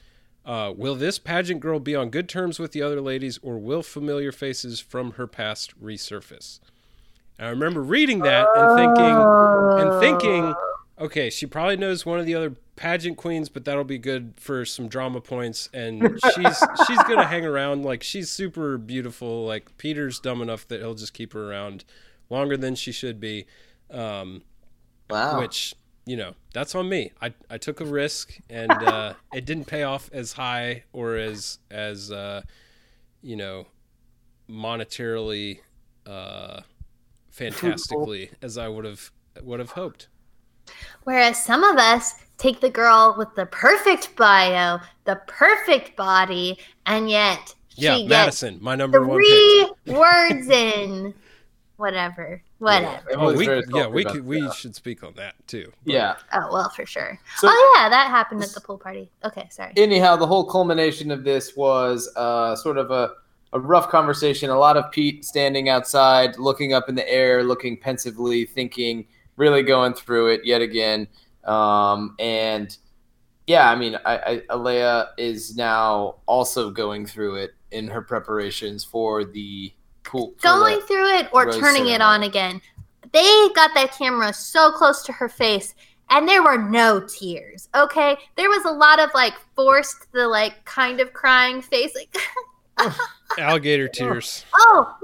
[0.44, 3.82] uh, will this pageant girl be on good terms with the other ladies or will
[3.82, 6.60] familiar faces from her past resurface?
[7.38, 9.14] And I remember reading that and thinking
[9.78, 10.54] and thinking,
[10.98, 14.64] okay, she probably knows one of the other pageant queens, but that'll be good for
[14.64, 15.68] some drama points.
[15.74, 17.85] And she's she's gonna hang around.
[17.85, 19.45] Like she's super beautiful.
[19.45, 21.85] Like Peter's dumb enough that he'll just keep her around
[22.31, 23.47] longer than she should be.
[23.91, 24.43] Um,
[25.11, 25.41] Wow.
[25.41, 25.74] which
[26.07, 27.12] you know that's on me.
[27.20, 31.59] I I took a risk and uh, it didn't pay off as high or as
[31.70, 32.43] as uh,
[33.22, 33.66] you know
[34.51, 35.61] monetarily
[36.07, 36.61] uh,
[37.31, 39.11] fantastically as I would have
[39.43, 40.09] would have hoped.
[41.04, 47.10] Whereas some of us take the girl with the perfect bio, the perfect body, and
[47.10, 51.14] yet Yeah, she gets Madison, my number one three words in
[51.76, 53.02] whatever, whatever.
[53.10, 53.16] Yeah.
[53.16, 54.54] Oh, we, yeah, we could, we that.
[54.54, 55.72] should speak on that too.
[55.84, 56.16] But- Yeah.
[56.32, 57.18] Oh well, for sure.
[57.36, 59.10] So- oh yeah, that happened at the pool party.
[59.24, 59.72] Okay, sorry.
[59.76, 63.12] anyhow, the whole culmination of this was uh, sort of a,
[63.52, 64.50] a rough conversation.
[64.50, 69.06] A lot of Pete standing outside, looking up in the air, looking pensively, thinking,
[69.39, 71.09] really going through it yet again.
[71.45, 72.76] Um, and
[73.47, 78.84] yeah, I mean, I, I, Alayah is now also going through it in her preparations
[78.84, 79.72] for the
[80.03, 80.34] pool.
[80.36, 82.61] for Going the- through it or rose turning it on again.
[83.12, 85.74] They got that camera so close to her face
[86.11, 87.68] and there were no tears.
[87.74, 88.16] Okay?
[88.36, 92.14] There was a lot of like forced the like kind of crying face like
[93.39, 94.97] Alligator tears, oh,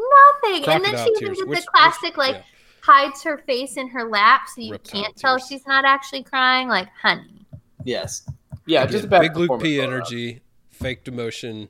[0.43, 0.69] nothing.
[0.69, 1.39] and then she even tears.
[1.39, 2.43] did which- the classic which- like yeah.
[2.85, 5.49] Hides her face in her lap so you Reptile can't tell tears.
[5.49, 7.47] she's not actually crying like honey.
[7.85, 8.27] yes.
[8.67, 9.93] Yeah, Again, just a bad big Luke P all around.
[9.95, 11.69] energy, faked emotion,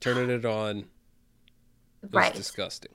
[0.00, 0.78] turning it on.
[2.02, 2.34] It Right.
[2.34, 2.92] disgusting.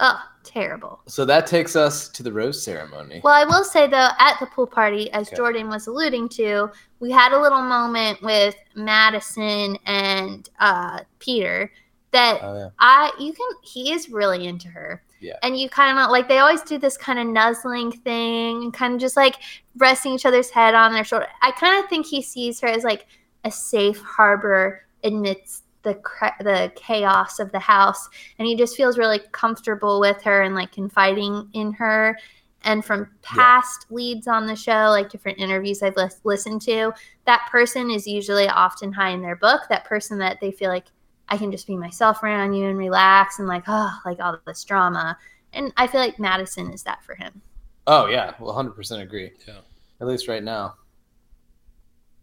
[0.00, 1.00] Oh, terrible.
[1.06, 3.20] So that takes us to the rose ceremony.
[3.22, 5.36] Well, I will say though, at the pool party, as Okay.
[5.36, 11.70] Jordan was alluding to, we had a little moment with Madison and uh, Peter
[12.12, 12.68] that Oh, yeah.
[12.78, 15.02] I you can he is really into her.
[15.20, 15.36] Yeah.
[15.42, 18.94] And you kind of like they always do this kind of nuzzling thing and kind
[18.94, 19.36] of just like
[19.76, 21.26] resting each other's head on their shoulder.
[21.42, 23.06] I kind of think he sees her as like
[23.44, 26.00] a safe harbor amidst the
[26.40, 28.08] the chaos of the house
[28.38, 32.18] and he just feels really comfortable with her and like confiding in her
[32.62, 36.92] and from past leads on the show like different interviews i've lis- listened to
[37.24, 40.84] that person is usually often high in their book that person that they feel like
[41.30, 44.62] i can just be myself around you and relax and like oh like all this
[44.64, 45.16] drama
[45.52, 47.40] and i feel like madison is that for him
[47.86, 49.32] Oh yeah, well, hundred percent agree.
[49.48, 49.54] Yeah.
[50.00, 50.74] At least right now.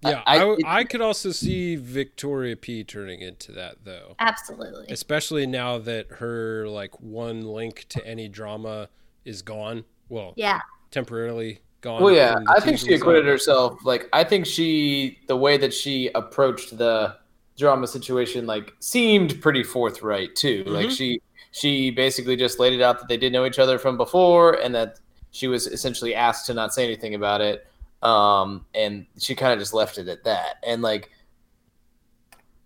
[0.02, 4.16] Yeah, I- I, w- it- I could also see Victoria P turning into that though,
[4.20, 8.88] absolutely especially now that her like one link to any drama
[9.26, 9.84] is gone.
[10.10, 12.02] Well, yeah temporarily gone.
[12.04, 13.74] Well, yeah, I think she acquitted result.
[13.74, 13.86] herself.
[13.86, 17.18] Like, I think she, the way that she approached the
[17.58, 20.64] drama situation, like, seemed pretty forthright too.
[20.68, 20.98] Like, Mhm.
[20.98, 24.54] she, she basically just laid it out that they did know each other from before,
[24.54, 25.00] and that
[25.32, 27.66] she was essentially asked to not say anything about it.
[28.04, 30.58] Um, and she kind of just left it at that.
[30.66, 31.10] And like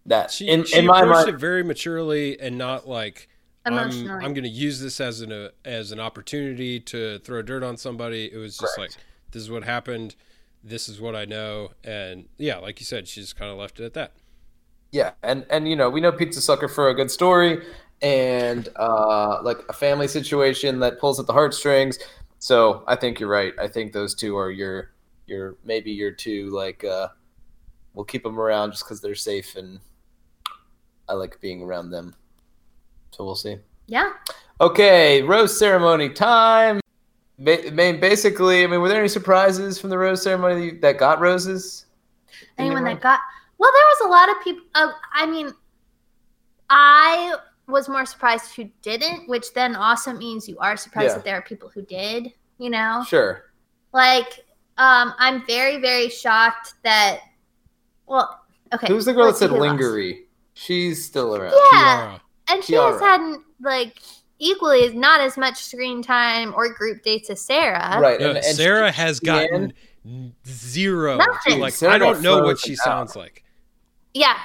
[0.05, 3.29] that, She, in, she in my approached mind, it very maturely and not like
[3.65, 7.41] I'm, emotionally I'm going to use this as an uh, as an opportunity to throw
[7.41, 8.29] dirt on somebody.
[8.31, 8.97] It was just Correct.
[8.97, 10.15] like this is what happened.
[10.63, 13.79] This is what I know, and yeah, like you said, she just kind of left
[13.79, 14.13] it at that.
[14.91, 17.63] Yeah, and and you know we know Pete's a sucker for a good story
[18.01, 21.99] and uh, like a family situation that pulls at the heartstrings.
[22.39, 23.53] So I think you're right.
[23.59, 24.91] I think those two are your
[25.27, 27.09] your maybe your two like uh,
[27.93, 29.79] we'll keep them around just because they're safe and
[31.07, 32.15] I like being around them.
[33.11, 33.57] So we'll see.
[33.87, 34.11] yeah
[34.59, 36.79] Okay, rose ceremony time.
[37.39, 40.99] Ba- I mean, basically, I mean, were there any surprises from the rose ceremony that
[40.99, 41.87] got roses?
[42.59, 42.83] Anyone?
[42.83, 43.19] that got
[43.61, 45.51] well there was a lot of people uh, i mean
[46.69, 47.35] i
[47.67, 51.15] was more surprised who didn't which then also means you are surprised Yeah.
[51.15, 53.45] that there are people who did you know Sure.
[53.93, 54.45] like
[54.77, 57.19] um i'm very very shocked that
[58.07, 58.41] well
[58.73, 60.17] okay Who's the girl that let's see said who lost.
[60.53, 61.53] She's still around.
[61.73, 62.21] yeah Kiarra.
[62.49, 63.97] and she has had like
[64.39, 68.19] equally as not as much screen time or group dates as sarah Right.
[68.19, 69.73] No, and, and Sarah she- has gotten
[70.05, 71.17] end- zero.
[71.17, 71.59] Nothing.
[71.59, 72.83] Like Sarah I don't know what frozen she out.
[72.83, 73.43] sounds like.
[74.13, 74.37] Yeah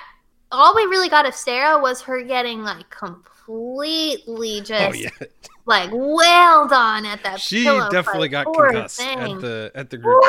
[0.53, 5.11] all we really got of sarah was her getting like completely oh, just Oh yeah,
[5.67, 7.41] like wailed on at that.
[7.41, 9.19] she pillow definitely got Poor concussed thing.
[9.19, 10.23] at the at the group.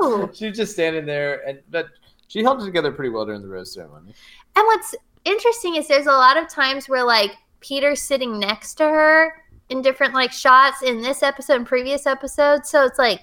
[0.00, 0.30] Woo!
[0.34, 1.88] She was just standing there, and but
[2.28, 4.14] she held it together pretty well during the rose ceremony.
[4.56, 8.84] And what's interesting is there's a lot of times where like Peter's sitting next to
[8.84, 9.34] her
[9.68, 12.70] in different like shots in this episode and previous episodes.
[12.70, 13.22] So it's like,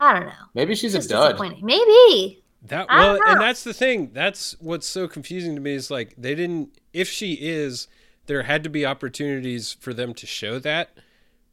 [0.00, 0.32] I don't know.
[0.54, 1.32] Maybe she's a dud.
[1.32, 1.64] disappointing.
[1.64, 2.43] Maybe.
[2.64, 4.10] That well, don't and that's the thing.
[4.12, 6.78] That's what's so confusing to me is like they didn't.
[6.92, 7.88] If she is,
[8.26, 10.96] there had to be opportunities for them to show that,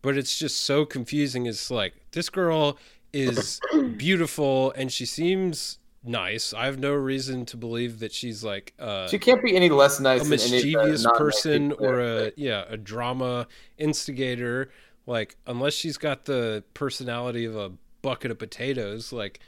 [0.01, 1.45] but it's just so confusing.
[1.45, 2.77] It's like this girl
[3.11, 3.59] is
[3.97, 6.53] beautiful and she seems nice.
[6.53, 9.99] I have no reason to believe that she's like uh, She can't be any less
[9.99, 13.47] nice a than any of the mischievous non-nice person people or a yeah a drama
[13.77, 14.71] instigator.
[15.05, 19.39] Like unless she's got the personality of a bucket of potatoes, like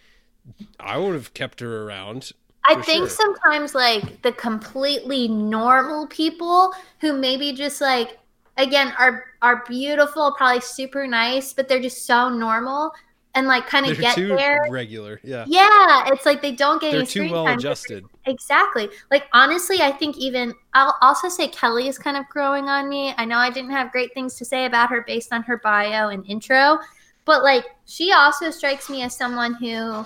[0.79, 2.31] I would have kept her around.
[2.65, 3.09] I think sure.
[3.09, 8.17] sometimes like the completely normal people who maybe just like
[8.57, 12.93] again are are beautiful, probably super nice, but they're just so normal
[13.35, 14.65] and like kind of get too there.
[14.69, 15.19] regular.
[15.23, 15.45] Yeah.
[15.47, 17.57] Yeah, it's like they don't get They're any too well time.
[17.57, 18.05] adjusted.
[18.25, 18.89] Exactly.
[19.11, 23.13] Like honestly, I think even I'll also say Kelley is kind of growing on me.
[23.17, 26.09] I know I didn't have great things to say about her based on her bio
[26.09, 26.79] and intro,
[27.25, 30.05] but like she also strikes me as someone who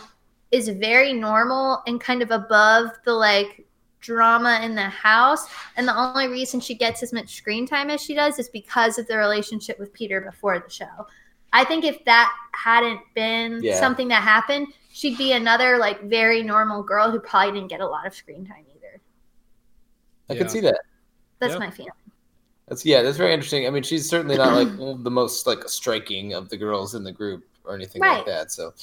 [0.51, 3.65] is very normal and kind of above the like
[3.99, 5.47] drama in the house.
[5.75, 8.97] And the only reason she gets as much screen time as she does is because
[8.97, 11.07] of the relationship with Peter before the show.
[11.53, 13.79] I think if that hadn't been Yeah.
[13.79, 17.87] something that happened, she'd be another like very normal girl who probably didn't get a
[17.87, 19.01] lot of screen time either.
[20.29, 20.39] I Yeah.
[20.39, 20.79] can see that.
[21.39, 21.59] That's Yeah.
[21.59, 21.91] my feeling.
[22.67, 23.65] That's yeah, that's very interesting.
[23.65, 24.67] I mean, she's certainly not like
[25.03, 28.51] the most like striking of the girls in the group or anything like that.
[28.51, 28.73] So,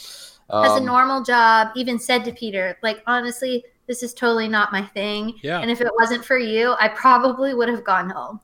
[0.51, 4.73] Has a um, normal job, even said to Peter, like, honestly, this is totally not
[4.73, 5.35] my thing.
[5.43, 5.61] Yeah.
[5.61, 8.41] And if it wasn't for you, I probably would have gone home.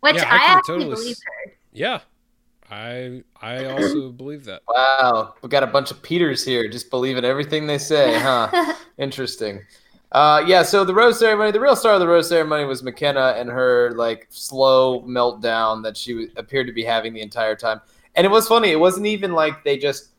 [0.00, 1.52] Which Yeah, I I, actually totally believe her.
[1.72, 2.00] Yeah.
[2.70, 4.62] I I also believe that.
[4.68, 8.74] wow, we got a bunch of Peters here, just believing everything they say, huh?
[8.98, 9.60] Interesting.
[10.12, 13.38] Uh, yeah, so the rose ceremony, the real star of the rose ceremony was Mykenna
[13.38, 17.80] and her like slow meltdown that she w- appeared to be having the entire time.
[18.14, 18.70] And it was funny.
[18.70, 20.10] It wasn't even like they just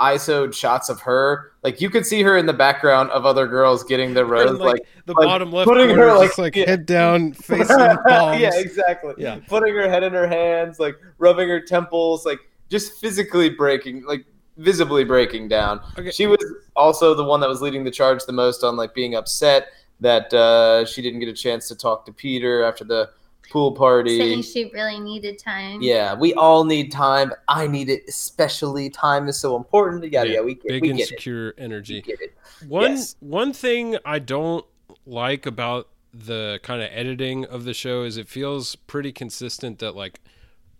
[0.00, 1.52] ISO'd shots of her.
[1.62, 4.58] Like you could see her in the background of other girls getting their rose.
[4.58, 6.66] Like, like, the like, bottom left putting corner, her, like, like yeah.
[6.66, 7.76] head down, facing
[8.08, 8.40] palms.
[8.40, 9.14] yeah, exactly.
[9.18, 9.38] Yeah.
[9.48, 12.38] Putting her head in her hands, like rubbing her temples, like
[12.68, 14.24] just physically breaking, like
[14.58, 15.80] visibly breaking down.
[15.98, 16.10] Okay.
[16.10, 16.44] She was
[16.74, 19.68] also the one that was leading the charge the most on like being upset
[20.00, 23.10] that uh, she didn't get a chance to talk to Peter after the
[23.50, 24.18] pool party.
[24.18, 25.80] Saying she really needed time.
[25.82, 27.32] Yeah, we all need time.
[27.48, 28.90] I need it especially.
[28.90, 30.04] Time is so important.
[30.12, 31.00] Yada Yeah, yeah, we get, Big we get it.
[31.02, 32.02] insecure We energy.
[32.02, 32.36] get it.
[32.68, 33.16] One Yes.
[33.20, 34.64] one thing I don't
[35.06, 39.94] like about the kind of editing of the show is it feels pretty consistent that
[39.94, 40.20] like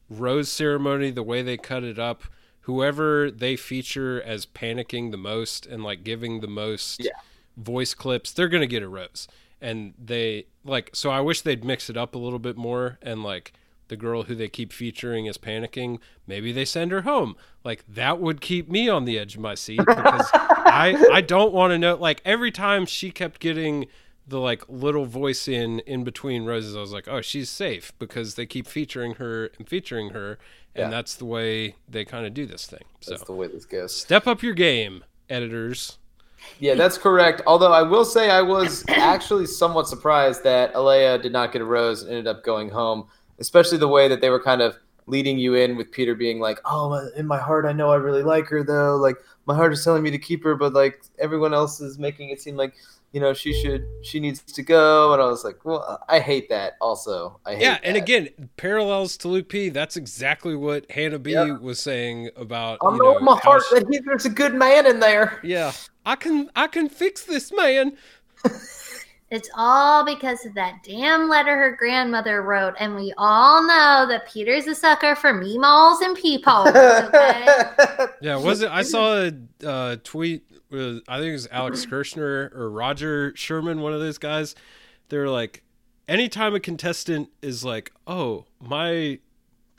[0.08, 2.22] rose ceremony the way they cut it up
[2.60, 7.10] whoever they feature as panicking the most and like giving the most Yeah.
[7.56, 9.28] voice clips they're going to get a rose
[9.60, 13.22] and they like so I wish they'd mix it up a little bit more and
[13.22, 13.52] like
[13.88, 18.20] the girl who they keep featuring is panicking maybe they send her home like that
[18.20, 21.78] would keep me on the edge of my seat because I I don't want to
[21.78, 23.86] know like every time she kept getting
[24.28, 28.34] the like little voice in in between roses I was like oh she's safe because
[28.34, 30.38] they keep featuring her and featuring her
[30.74, 30.90] and Yeah.
[30.90, 33.94] that's the way they kind of do this thing so That's the way this goes.
[33.96, 35.98] step up your game editors
[36.58, 37.42] Yeah, that's correct.
[37.46, 41.64] Although I will say I was actually somewhat surprised that Alayah did not get a
[41.64, 43.08] rose and ended up going home,
[43.38, 44.76] especially the way that they were kind of
[45.06, 48.22] leading you in with Peter being like, "Oh, in my heart I know I really
[48.22, 48.96] like her though.
[48.96, 49.16] Like
[49.46, 52.40] my heart is telling me to keep her, but like everyone else is making it
[52.40, 52.74] seem like,
[53.16, 56.50] you know, she should she needs to go." And I was like, "Well, I hate
[56.50, 57.40] that also.
[57.46, 58.02] I hate yeah and that.
[58.02, 61.60] again parallels to Luke P that's exactly what Hannah B Yep.
[61.62, 64.54] was saying about I you know know my heart she- that he, there's a good
[64.54, 65.40] man in there.
[65.42, 65.72] yeah
[66.04, 67.96] I can I can fix this man
[69.28, 74.28] It's all because of that damn letter her grandmother wrote, and we all know that
[74.32, 76.68] Peter's a sucker for meemaws and peepholes.
[76.68, 77.46] Okay?
[78.20, 78.70] Yeah, was it?
[78.70, 79.32] I saw a
[79.66, 80.44] uh, tweet.
[80.70, 84.54] With, I think it was Alex Kirshner or Roger Sherman, one of those guys.
[85.08, 85.62] They're like,
[86.08, 89.20] anytime a contestant is like, "Oh, my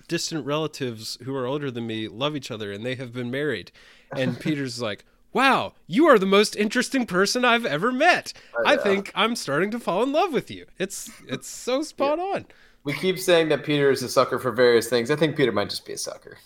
[0.07, 3.71] distant relatives who are older than me love each other and they have been married,"
[4.15, 8.33] and Peter's like, "Wow, you are the most interesting person I've ever met.
[8.65, 12.45] I think I'm starting to fall in love with you." It's it's so spot on.
[12.83, 15.11] We keep saying that Peter is a sucker for various things.
[15.11, 16.37] I think Peter might just be a sucker.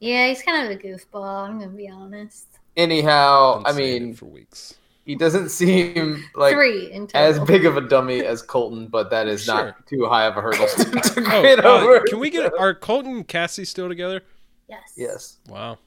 [0.00, 1.46] yeah, he's kind of a goofball.
[1.46, 2.55] I'm gonna be honest.
[2.76, 4.74] Anyhow, I mean, for weeks.
[5.04, 7.20] he doesn't seem like Three in total.
[7.28, 9.54] as big of a dummy as Colton, but that is Sure.
[9.66, 12.00] not too high of a hurdle to, to Oh, get uh, over.
[12.00, 14.22] can we get are Colton and Cassie still together?
[14.68, 14.92] Yes.
[14.96, 15.38] Yes.
[15.48, 15.78] Wow,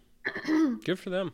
[0.85, 1.33] good for them.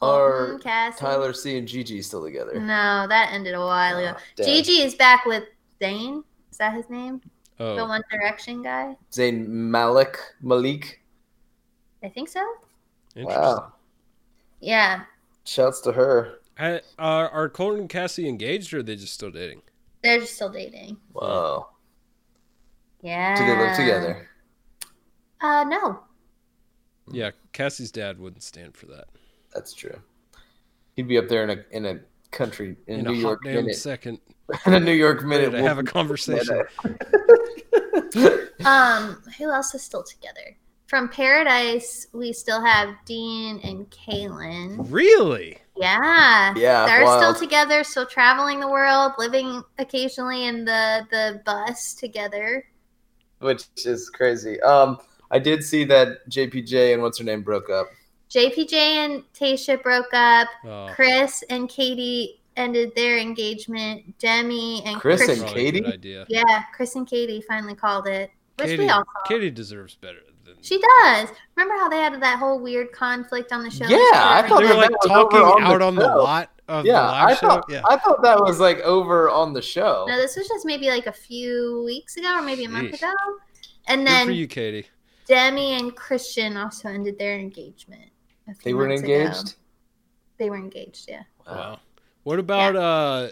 [0.00, 0.98] Colton, Are Cassie.
[0.98, 2.54] Tyler C and Gigi still together?
[2.58, 4.14] No, that ended a while ago.
[4.16, 4.42] Oh.
[4.44, 5.44] Gigi is back with
[5.80, 6.24] Zayn.
[6.50, 7.20] Is that his name?
[7.58, 8.96] The One Direction guy.
[9.12, 11.00] Zayn Malik Malik.
[12.02, 12.40] I think so.
[13.14, 13.40] interesting.
[13.40, 13.72] Wow.
[14.62, 15.02] Yeah,
[15.44, 16.38] Shouts to her.
[16.58, 19.62] I- are are Colton and Cassie engaged or are they just still dating?
[20.02, 20.96] they're just still dating.
[21.12, 21.68] Wow.
[23.02, 23.36] Yeah.
[23.36, 24.28] Do they live together?
[25.40, 26.00] Uh, no.
[27.10, 29.08] Yeah, Cassie's dad wouldn't stand for that.
[29.52, 29.98] That's true.
[30.94, 32.00] He'd be up there in a in a
[32.30, 33.76] country in, In New a York hot damn minute.
[33.76, 34.18] second,
[34.66, 35.58] in a New York ready minute.
[35.58, 36.62] to have a conversation.
[38.64, 40.56] Um, who else is still together?
[40.92, 44.76] From Paradise, we still have Dean and Caelynn.
[44.92, 45.56] Really?
[45.74, 46.52] Yeah.
[46.54, 47.34] Yeah, They're wild.
[47.34, 52.66] still together, still traveling the world, living occasionally in the the bus together.
[53.38, 54.60] Which is crazy.
[54.60, 54.98] Um,
[55.30, 57.86] I did see that JPJ and what's her name broke up.
[58.28, 60.48] JPJ and Tayshia broke up.
[60.66, 64.18] Oh, Chris and Katie ended their engagement.
[64.18, 65.94] Demi and Chris Chris and probably a good Katie?
[65.94, 66.26] idea.
[66.28, 68.30] Yeah, Chris and Katie finally called it.
[68.58, 69.26] Which Katie, we all saw.
[69.26, 70.31] Katie deserves better than
[70.62, 71.28] She does.
[71.56, 73.84] Remember how they had that whole weird conflict on the show?
[73.86, 76.16] Yeah, I thought They were like talking over on the out on the show.
[76.22, 77.48] lot of Yeah, the live I show.
[77.48, 77.82] thought yeah.
[77.90, 80.06] I thought that was like over on the show.
[80.08, 83.12] No, this was just maybe like a few weeks ago or maybe a month ago.
[83.88, 84.86] And Good then for you, Katie.
[85.26, 88.10] Demi and Kristian also ended their engagement.
[88.64, 89.12] They weren't months ago.
[89.14, 89.54] engaged.
[90.38, 91.22] They were engaged, yeah.
[91.46, 91.80] Wow.
[92.22, 93.30] What about uh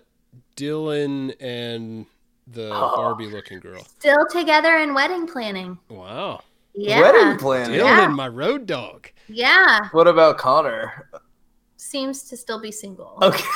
[0.56, 2.06] Dylan and
[2.48, 2.96] the Oh.
[2.96, 3.82] Barbie looking girl?
[3.98, 5.78] Still together in wedding planning.
[5.88, 6.40] Wow.
[6.74, 7.00] Yeah.
[7.00, 7.80] Wedding planning.
[7.80, 8.08] Dylan, Yeah.
[8.08, 9.08] my road dog.
[9.28, 9.88] Yeah.
[9.92, 11.08] What about Connor?
[11.76, 13.18] Seems to still be single.
[13.22, 13.44] Okay.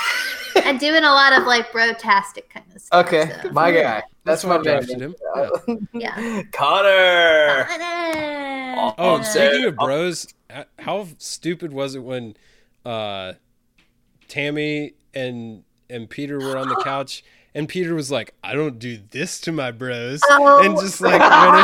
[0.65, 3.07] And doing a lot of like bro-tastic kind of stuff.
[3.07, 3.51] okay, so.
[3.51, 4.05] my guy.
[4.23, 4.65] That's, why my I man.
[4.65, 5.15] drafted him.
[5.35, 5.75] Yeah.
[5.93, 6.43] Yeah.
[6.53, 7.65] Connor.
[7.69, 8.95] Connor.
[8.97, 10.33] Oh, speaking of bros,
[10.79, 12.37] how stupid was it when
[12.87, 13.33] uh
[14.29, 18.98] Tammy and and Peter were on the couch and Peter was like, "I don't do
[19.11, 21.57] this to my bros," Oh, and just like went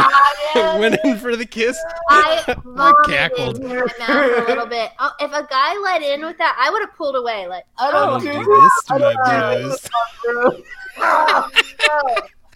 [0.54, 1.78] in, went in for the kiss.
[2.08, 2.42] I
[2.76, 3.58] I cackled.
[3.58, 4.90] in my mouth a little bit.
[5.00, 7.46] Oh, if a guy let in with that, I would have pulled away.
[7.46, 9.80] Like, I I don't don't do do this to my bros.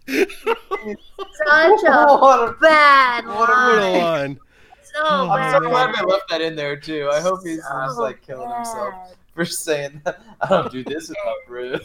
[0.06, 4.02] Such a what a, bad What a What a line.
[4.02, 4.40] line.
[4.82, 7.08] So Oh, I'm so glad they left that in there too.
[7.12, 8.94] I hope he's So just like killing himself
[9.34, 10.20] for saying that.
[10.40, 11.80] I don't do this with my bros.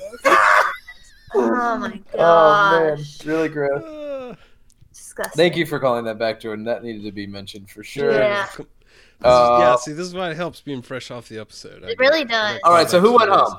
[1.36, 2.00] Oh my god.
[2.18, 3.26] Oh man, gosh.
[3.26, 4.36] really gross.
[4.94, 5.38] Disgusting.
[5.38, 6.66] Thank you for calling that back, Jordan.
[6.66, 8.12] That needed to be mentioned for sure.
[8.14, 8.46] Yeah.
[8.48, 8.66] this is-
[9.24, 11.84] Uh, yeah, see, this is why it helps being fresh off the episode.
[11.84, 12.60] I It get- really I does.
[12.64, 13.58] All right, so who went home?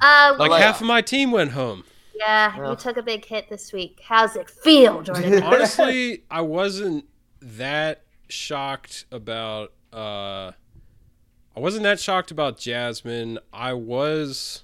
[0.00, 0.58] Uh, Like Alayah.
[0.60, 1.84] half of my team went home.
[2.14, 2.70] yeah, Yeah.
[2.70, 4.00] you took a big hit this week.
[4.04, 5.42] How's it feel, Jordan?
[5.42, 7.04] Honestly, I wasn't
[7.42, 10.52] that shocked about uh
[11.56, 13.38] I wasn't that shocked about Jasmine.
[13.52, 14.62] I was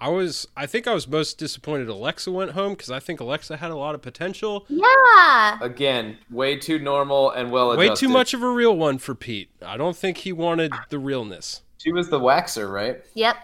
[0.00, 3.56] I was I think I was most disappointed Alexa went home cuz I think Alexa
[3.56, 4.66] had a lot of potential.
[4.68, 5.58] yeah.
[5.62, 7.90] Again, way too normal and well adjusted.
[7.90, 9.50] Way too much of a real one for Pete.
[9.64, 11.62] I don't think he wanted the realness.
[11.78, 13.02] She was the waxer, right?
[13.14, 13.36] Yep.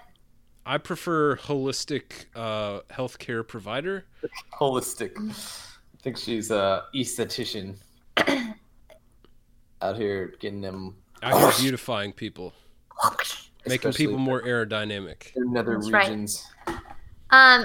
[0.66, 4.04] I prefer holistic uh healthcare provider.
[4.60, 5.12] Holistic.
[5.18, 7.76] I think she's a esthetician.
[9.80, 12.52] Out here getting them Out here beautifying people,
[13.66, 15.34] making people more aerodynamic.
[15.36, 16.08] in nether That's right.
[16.08, 16.46] regions.
[17.30, 17.64] Um,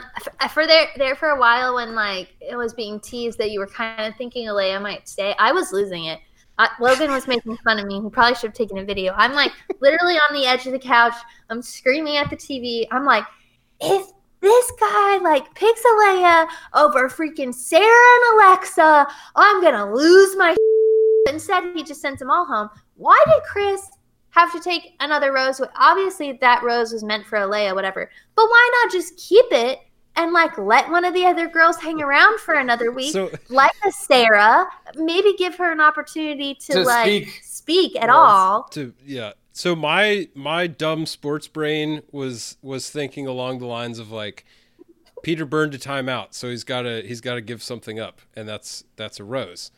[0.54, 3.68] for there, there for a while when like it was being teased that you were
[3.68, 6.20] kind of thinking Alayah might stay, I was losing it.
[6.58, 8.02] I, Logan was making fun of me.
[8.02, 9.14] He probably should have taken a video.
[9.16, 11.14] I'm like literally on the edge of the couch.
[11.50, 12.88] I'm screaming at the TV.
[12.91, 13.26] I'm like,
[13.82, 14.08] if
[14.39, 20.56] this guy like picks Alayah over freaking Sarah and Alexa, I'm gonna lose my.
[21.30, 22.70] Instead, he just sent them all home.
[22.95, 23.82] Why did Chris
[24.38, 25.62] have to take another rose?
[25.76, 28.10] Obviously, that rose was meant for Alayah, whatever.
[28.36, 29.80] But why not just keep it
[30.16, 33.72] and like let one of the other girls hang around for another week, So like
[33.86, 34.68] a Sarah?
[34.96, 37.40] Maybe give her an opportunity to, To like speak.
[37.44, 38.12] speak at Yes.
[38.16, 38.64] all.
[38.72, 44.12] to yeah so my my dumb sports brain was was thinking along the lines of
[44.12, 44.46] like
[45.24, 48.48] peter burned a timeout so he's got to he's got to give something up and
[48.48, 49.72] that's that's a rose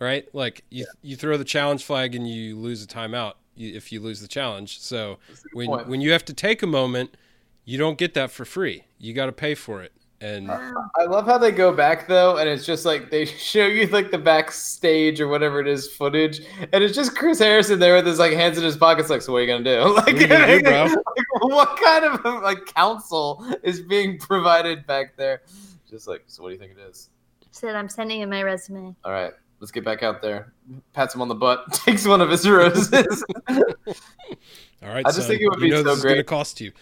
[0.00, 3.34] right like you you throw the challenge flag and you lose a timeout
[3.68, 5.18] if you lose the challenge so
[5.52, 5.88] when point.
[5.88, 7.16] when you have to take a moment
[7.64, 9.92] you don't get that for free you got to pay for it
[10.22, 10.90] And Wow.
[10.98, 14.10] I love how they go back though, and it's just like they show you like
[14.10, 16.42] the backstage or whatever it is footage,
[16.72, 19.32] and it's just Chris Harrison there with his like hands in his pockets, like, so
[19.32, 19.94] what are you gonna do?
[19.94, 20.96] Like, What gonna do, like,
[21.40, 25.40] what kind of like counsel is being provided back there?
[25.88, 27.08] Just like, so what do you think it is?
[27.52, 28.94] Said I'm sending in my resume.
[29.04, 30.52] All right, let's get back out there.
[30.92, 35.28] Pats him on the butt, takes one of his roses all right, I just son,
[35.28, 36.72] think it would be know so this is gonna cost you.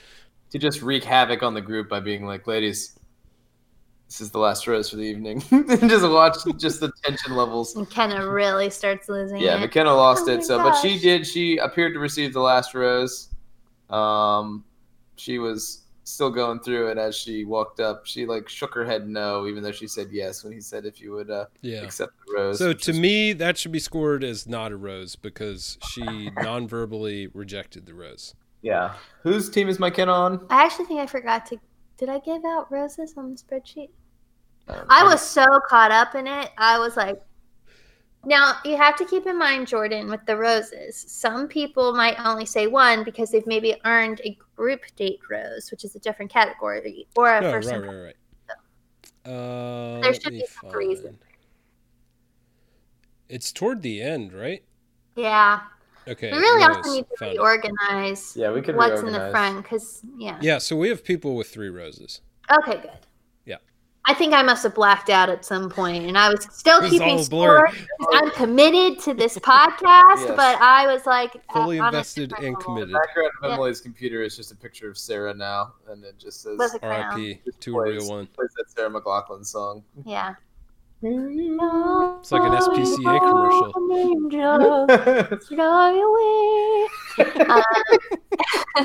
[0.50, 2.94] to just wreak havoc on the group by being like, ladies.
[4.06, 5.42] This is the last rose for the evening.
[5.50, 7.76] and just watch just the tension levels.
[7.76, 9.70] And Kenna really starts losing Yeah, it.
[9.70, 10.36] Mykenna lost Oh it.
[10.38, 11.26] my So, but she did.
[11.26, 13.28] She appeared to receive the last rose.
[13.90, 14.64] Um,
[15.16, 18.06] she was still going through it as she walked up.
[18.06, 21.00] She like shook her head no, even though she said yes when he said if
[21.00, 21.82] you would uh, Yeah.
[21.82, 22.58] accept the rose.
[22.58, 27.28] So to is- me, that should be scored as not a rose because she non-verbally
[27.28, 28.34] rejected the rose.
[28.62, 28.94] yeah.
[29.22, 30.46] Whose team is Mykenna on?
[30.50, 31.58] I actually think I forgot to.
[31.98, 33.90] Did I give out roses on the spreadsheet?
[34.68, 36.50] Um, I was so caught up in it.
[36.58, 37.20] I was like,
[38.24, 40.96] now you have to keep in mind, Jordan, with the roses.
[40.96, 45.84] Some people might only say one because they've maybe earned a group date rose, which
[45.84, 47.98] is a different category, or a No, first right, impression.
[48.00, 48.14] right,
[49.26, 49.32] right.
[49.32, 51.18] Uh, There should be some reason.
[53.28, 54.62] It's toward the end, right?
[55.14, 55.60] Yeah,
[56.08, 56.32] Okay.
[56.32, 57.38] we really also need to found it.
[57.38, 60.38] reorganize yeah, we could what's in the front because yeah.
[60.40, 62.20] Yeah, so we have people with three roses.
[62.50, 62.90] Okay, good.
[64.08, 64.12] Yeah.
[64.12, 66.82] I think I must have blacked out at some point, and I was still It
[66.84, 67.68] was keeping all a blur.
[67.68, 67.86] score.
[67.98, 70.26] 'cause I'm committed to this podcast, Yes.
[70.36, 72.74] but I was like uh, Fully on invested different and level.
[72.74, 72.94] committed.
[72.94, 73.54] The background of Yeah.
[73.54, 76.78] Emily's computer is just a picture of Sarah now, and it just says With.
[76.82, 77.40] R.I.P.
[77.44, 78.26] Just to a plays- real one.
[78.28, 79.84] plays that Sarah McLachlan song.
[80.04, 80.34] Yeah.
[81.00, 83.72] It's like an SPCA commercial.
[83.92, 85.92] Angel, fly
[87.22, 87.46] away.
[87.46, 88.84] Uh,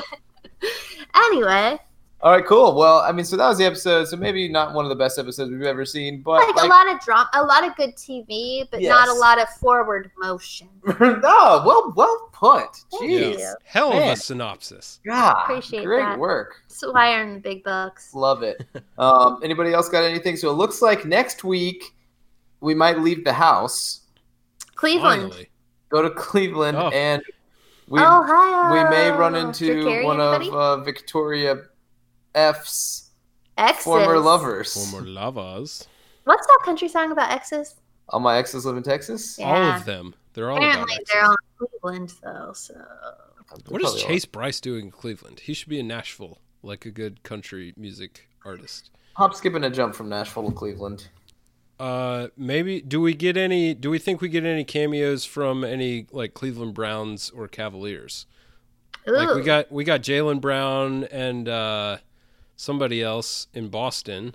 [1.14, 1.78] anyway,
[2.24, 2.74] All right, cool.
[2.74, 4.06] Well, I mean, so that was the episode.
[4.06, 6.68] So maybe not one of the best episodes we've ever seen, but like, like, a
[6.68, 10.68] lot of drama, a lot of good TV, but not a lot of forward motion.
[11.00, 12.70] no, well, well put.
[12.94, 13.54] Jeez, you.
[13.64, 14.12] Hell of Man.
[14.12, 15.00] a synopsis.
[15.06, 15.84] God, Appreciate that.
[15.84, 16.18] great that.
[16.18, 16.62] work.
[16.68, 18.14] So why I earn the big bucks.
[18.14, 18.64] Love it.
[18.96, 20.36] Um, anybody else got anything?
[20.36, 21.94] So it looks like next week
[22.60, 24.00] we might leave the house,
[24.76, 25.22] Cleveland.
[25.32, 25.50] Finally.
[25.90, 26.88] go to Cleveland, Oh.
[26.88, 27.20] and
[27.88, 28.72] we Ohio.
[28.72, 30.48] we may run into one anybody?
[30.48, 31.56] of uh, Victoria
[32.34, 33.10] F's
[33.56, 33.84] exes.
[33.84, 34.90] former lovers.
[34.90, 35.86] Former lovers.
[36.24, 37.74] What's that country song about exes?
[38.08, 39.38] All my exes live in Texas.
[39.38, 39.46] Yeah.
[39.46, 40.14] All of them.
[40.34, 41.10] They're all about Apparently, exes.
[41.14, 42.52] they're on Cleveland though.
[42.54, 42.74] So
[43.68, 44.08] What is Probably all.
[44.08, 45.40] Chase Rice doing in Cleveland?
[45.40, 48.90] He should be in Nashville, like a good country music artist.
[49.14, 51.08] Hop, skip, and a jump from Nashville to Cleveland.
[51.78, 53.74] Uh, maybe do we get any?
[53.74, 58.26] Do we think we get any cameos from any like Cleveland Browns or Cavaliers?
[59.08, 59.12] Ooh.
[59.12, 61.98] Like we got we got Jaylen Brown and uh,
[62.56, 64.34] somebody else in Boston.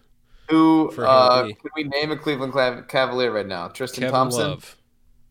[0.49, 3.67] Who For uh, can we name a Cleveland Clav- Cavalier right now?
[3.67, 4.41] Tristan Kevin Thompson.
[4.49, 4.78] Love,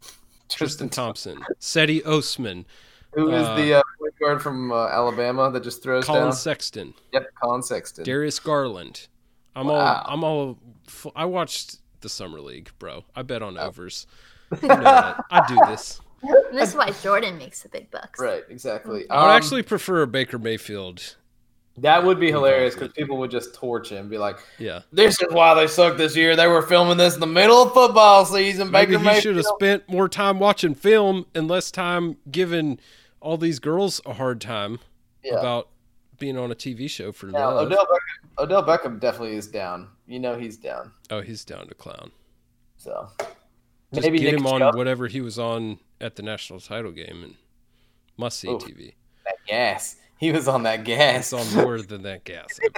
[0.48, 2.64] Tristan Thompson, Cedi Osman,
[3.14, 6.32] Who is uh, the uh, point guard from uh, Alabama that just throws Collin down?
[6.32, 8.04] Sexton, Yep, Collin Sexton.
[8.04, 9.08] Darius Garland.
[9.56, 9.74] I'm Wow.
[9.74, 10.58] all I'm all.
[11.16, 13.04] I watched the summer league, bro.
[13.16, 14.06] I bet on overs.
[14.62, 14.74] You know.
[15.30, 16.00] I do this.
[16.52, 18.20] this is why Jordan makes the big bucks.
[18.20, 19.04] right, exactly.
[19.10, 21.16] I would Um, actually prefer Baker Mayfield.
[21.80, 24.80] That would be hilarious because people would just torch him, and be like, Yeah.
[24.92, 26.36] "This is why they suck this year.
[26.36, 29.22] They were filming this in the middle of football season." Maybe Baker he Mayfield.
[29.22, 32.78] should have spent more time watching film and less time giving
[33.20, 34.78] all these girls a hard time
[35.22, 35.34] Yeah.
[35.40, 35.68] about
[36.18, 37.66] being on a TV show for love.
[37.66, 39.88] Odell Beckham, Odell Beckham definitely is down.
[40.06, 40.92] You know he's down.
[41.10, 42.10] Oh, he's down to clown.
[42.76, 43.08] So
[43.92, 47.22] Just maybe get Nick him on whatever he was on at the national title game
[47.24, 47.34] and
[48.16, 48.48] must see.
[48.48, 48.94] TV.
[49.46, 49.96] gas.
[50.20, 51.32] He was on that gas.
[51.32, 52.68] on more than that gas, I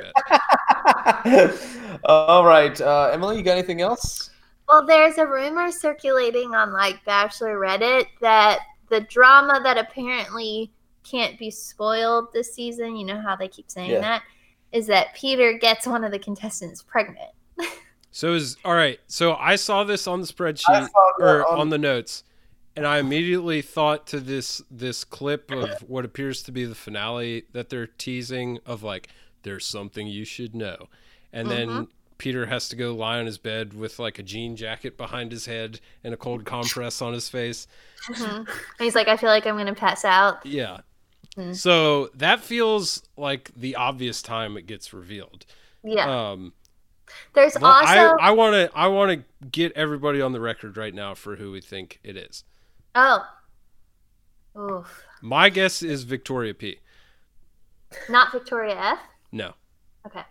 [1.25, 2.01] bet.
[2.05, 4.31] All right, uh, Emily, you got anything else?
[4.69, 10.71] Well, there's a rumor circulating on like Bachelor Reddit that the drama that apparently
[11.03, 14.01] can't be spoiled this season, you know how they keep saying Yeah.
[14.01, 14.23] that,
[14.73, 17.31] is that Peter gets one of the contestants pregnant.
[18.13, 18.99] So is all right.
[19.07, 20.89] So I saw this on the spreadsheet
[21.21, 22.25] or on- on the notes,
[22.81, 27.45] and I immediately thought to this this clip of what appears to be the finale
[27.53, 29.09] that they're teasing of like
[29.43, 30.89] there's something you should know,
[31.33, 31.89] and then Mhm.
[32.19, 35.47] Peter has to go lie on his bed with like a jean jacket behind his
[35.47, 37.67] head and a cold compress on his face.
[38.09, 38.39] Mhm.
[38.39, 38.49] and
[38.79, 40.45] he's like, I feel like I'm going to pass out.
[40.45, 40.81] Yeah.
[41.37, 41.53] Hmm.
[41.53, 45.47] So that feels like the obvious time it gets revealed.
[45.83, 46.31] Yeah.
[46.31, 46.53] Um,
[47.35, 48.17] There's well, also.
[48.21, 51.37] I I want to I want to get everybody on the record right now for
[51.37, 52.45] who we think it is.
[52.95, 53.25] Oh.
[54.59, 55.05] Oof.
[55.23, 56.79] My guess is Victoria P.
[58.09, 58.99] Not Victoria F.
[59.33, 59.53] No.
[60.07, 60.23] Okay.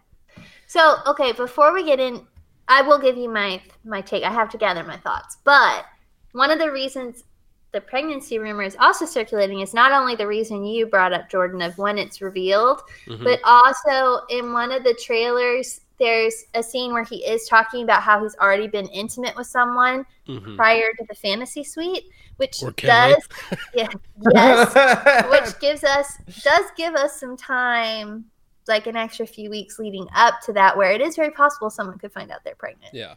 [0.68, 2.26] So, okay, before we get in,
[2.68, 4.24] I will give you my my take.
[4.24, 5.38] I have to gather my thoughts.
[5.44, 5.86] But
[6.34, 7.24] one of the reasons
[7.72, 11.62] the pregnancy rumor is also circulating is not only the reason you brought up Jordan
[11.62, 13.24] of when it's revealed, Mhm.
[13.24, 18.02] but also in one of the trailers there's a scene where he is talking about
[18.02, 20.56] how he's already been intimate with someone Mhm.
[20.56, 22.06] prior to the fantasy suite,
[22.38, 23.28] which does
[23.74, 23.88] yeah,
[24.34, 28.26] yes, which gives us does give us some time
[28.68, 31.98] like an extra few weeks leading up to that where it is very possible someone
[31.98, 33.16] could find out they're pregnant Yeah.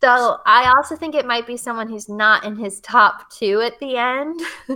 [0.00, 3.78] so i also think it might be someone who's not in his top two at
[3.80, 4.40] the end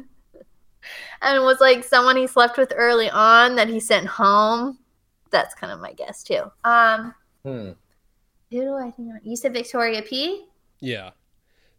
[1.23, 4.79] and was like someone he slept with early on that he sent home
[5.31, 7.15] that's kind of my guess too um
[7.53, 7.71] Hmm.
[8.51, 10.45] who do i think you said victoria p
[10.81, 11.11] Yeah.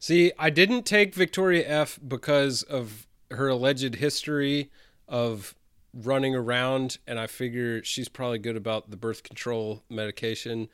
[0.02, 4.72] See, I didn't take Victoria F because of her alleged history
[5.10, 5.56] of
[5.94, 10.70] running around, and I figure she's probably good about the birth control medication.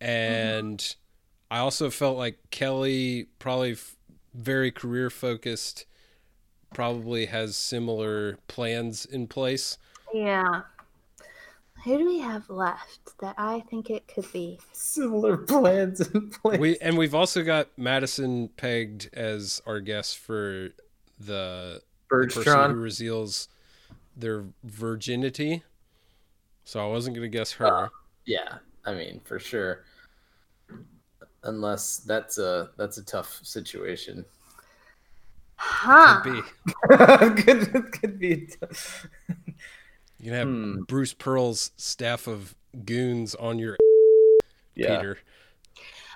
[0.00, 0.96] And
[1.50, 3.96] I also felt like Kelley, probably f-
[4.32, 5.84] very career focused,
[6.72, 9.76] probably has similar plans in place.
[10.14, 10.62] yeah
[11.84, 16.58] who do we have left that i think it could be Similar plans in place.
[16.58, 20.68] We and we've also got Madison pegged as our guest for
[21.18, 22.80] the the person who Bergstrom.
[22.82, 23.48] reveals
[24.16, 25.62] their virginity.
[26.64, 27.66] So I wasn't gonna guess her.
[27.66, 27.88] Uh,
[28.26, 29.84] yeah, I mean for sure.
[31.44, 34.24] Unless that's a that's a tough situation.
[35.56, 37.42] huh Could be.
[37.42, 38.48] could could be.
[40.22, 40.82] You can have Hmm.
[40.88, 42.54] Bruce Pearl's staff of
[42.86, 43.76] goons on your
[44.74, 44.96] Yeah.
[44.96, 45.18] Peter.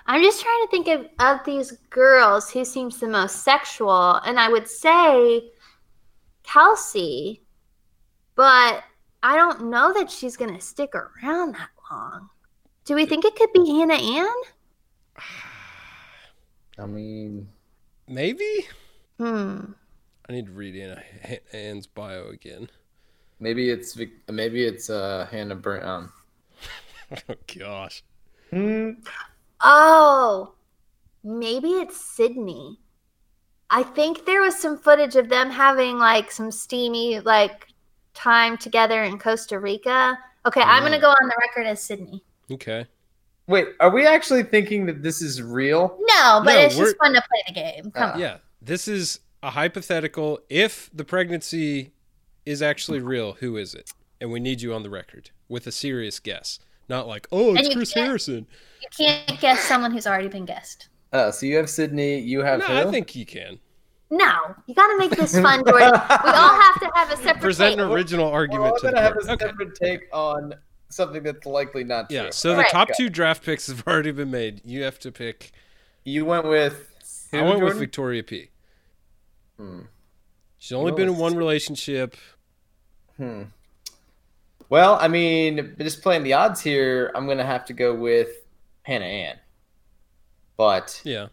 [0.07, 4.39] I'm just trying to think of, of these girls who seems the most sexual, and
[4.39, 5.51] I would say
[6.43, 7.43] Kelsey,
[8.35, 8.83] but
[9.21, 12.29] I don't know that she's going to stick around that long.
[12.85, 14.35] Do we think it could be Hannah Ann?
[16.79, 17.49] I mean,
[18.07, 18.65] Maybe.
[19.17, 19.71] Hmm.
[20.29, 21.03] I need to read Hannah
[21.51, 22.69] Ann's bio again.
[23.39, 23.97] Maybe it's
[24.29, 26.09] maybe it's uh Hannah Brown.
[27.29, 28.03] Oh gosh.
[28.49, 28.91] Hmm.
[29.61, 30.53] Oh,
[31.23, 32.79] maybe it's Sydney.
[33.69, 37.67] I think there was some footage of them having like some steamy like
[38.13, 40.17] time together in Costa Rica.
[40.45, 41.01] Okay, I'm going to Mm.
[41.01, 42.23] go on the record as Sydney.
[42.51, 42.85] Okay.
[43.47, 45.97] Wait, are we actually thinking that this is real?
[46.01, 47.91] No, but No, it's just fun to play the game.
[47.91, 48.19] Come Uh, on.
[48.19, 48.37] Yeah.
[48.61, 50.39] This is a hypothetical.
[50.49, 51.93] If the pregnancy
[52.47, 53.91] is actually real, who is it?
[54.21, 56.59] And we need you on the record with a serious guess.
[56.89, 58.47] Not like, oh, it's you Chris Harrison.
[58.81, 60.87] You can't guess someone who's already been guessed.
[61.11, 62.73] Uh, so you have Sydney, you have No, who?
[62.87, 63.59] I think you can.
[64.09, 64.33] No,
[64.67, 65.91] you got to make this fun, Jordan.
[65.91, 67.41] We all have to have a separate.
[67.41, 67.93] Present an take.
[67.95, 69.25] original Well, argument I'm to the gonna have court.
[69.27, 69.45] a Okay.
[69.47, 70.53] separate take on
[70.89, 72.17] something that's likely not true.
[72.17, 72.71] Yeah, so the Right.
[72.71, 74.61] top two draft picks have already been made.
[74.63, 75.51] You have to pick.
[76.05, 76.87] you went with.
[77.33, 78.49] I who, went with Victoria P.
[79.57, 79.81] Hmm.
[80.57, 82.15] She's only You been in one relationship.
[83.17, 83.43] Hmm.
[84.69, 88.29] Well, I mean, just playing the odds here, I'm gonna have to go with
[88.83, 89.37] Hannah Ann.
[90.57, 91.27] But Yeah.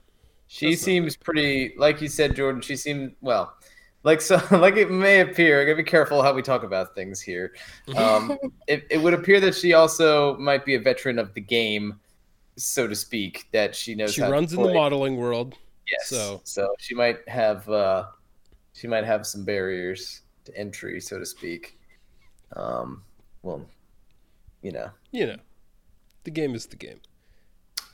[0.46, 2.60] she seems pretty, like you said, Jordan.
[2.60, 3.54] She seemed well,
[4.04, 5.60] like so, like it may appear.
[5.60, 7.54] I gotta be careful how we talk about things here.
[7.96, 8.38] Um,
[8.68, 11.98] it, it would appear that she also might be a veteran of the game,
[12.56, 13.48] so to speak.
[13.52, 15.56] That she knows She how to runs in the modeling world.
[15.90, 16.08] Yes.
[16.08, 18.04] So- So she might have uh
[18.74, 21.78] she might have some barriers to entry, so to speak.
[22.54, 23.02] Um
[23.42, 23.66] well,
[24.62, 24.90] you know.
[25.10, 25.36] You know,
[26.24, 27.00] the game is the game.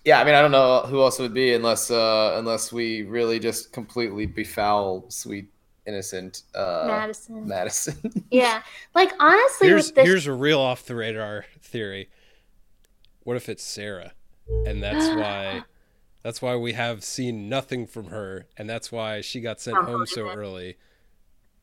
[0.05, 3.03] Yeah, I mean I don't know who else it would be unless uh unless we
[3.03, 5.51] really just completely befoul sweet
[5.87, 7.47] innocent uh Madison.
[7.49, 8.25] Madison.
[8.31, 8.63] Yeah,
[8.95, 12.09] like honestly, Here's with this, here's a real off the radar theory.
[13.25, 14.13] What if it's Sarah,
[14.67, 15.65] and that's why
[16.23, 19.87] that's why we have seen nothing from her, and that's why she got sent Don't
[19.87, 20.41] home so believe it.
[20.41, 20.77] early.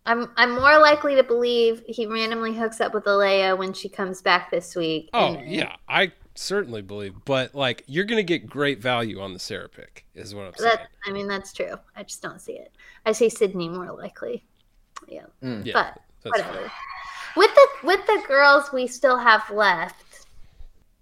[0.08, 4.22] I'm I'm more likely to believe he randomly hooks up with Alayah when she comes
[4.22, 5.10] back this week.
[5.14, 7.14] Oh and- yeah, I certainly believe.
[7.26, 10.78] But like, you're gonna get great value on the Sarah pick, is what I'm saying.
[11.06, 11.76] I mean that's true.
[11.96, 12.72] I just don't see it.
[13.06, 14.44] I see Sydney more likely.
[15.08, 15.66] Yeah, Mm.
[15.66, 16.02] Yeah, but
[16.32, 16.54] whatever.
[16.54, 16.72] fine.
[17.36, 20.26] With the with the girls we still have left,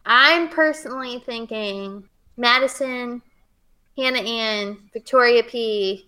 [0.06, 3.22] I'm personally thinking Madison,
[3.98, 6.08] Hannah Ann, Victoria P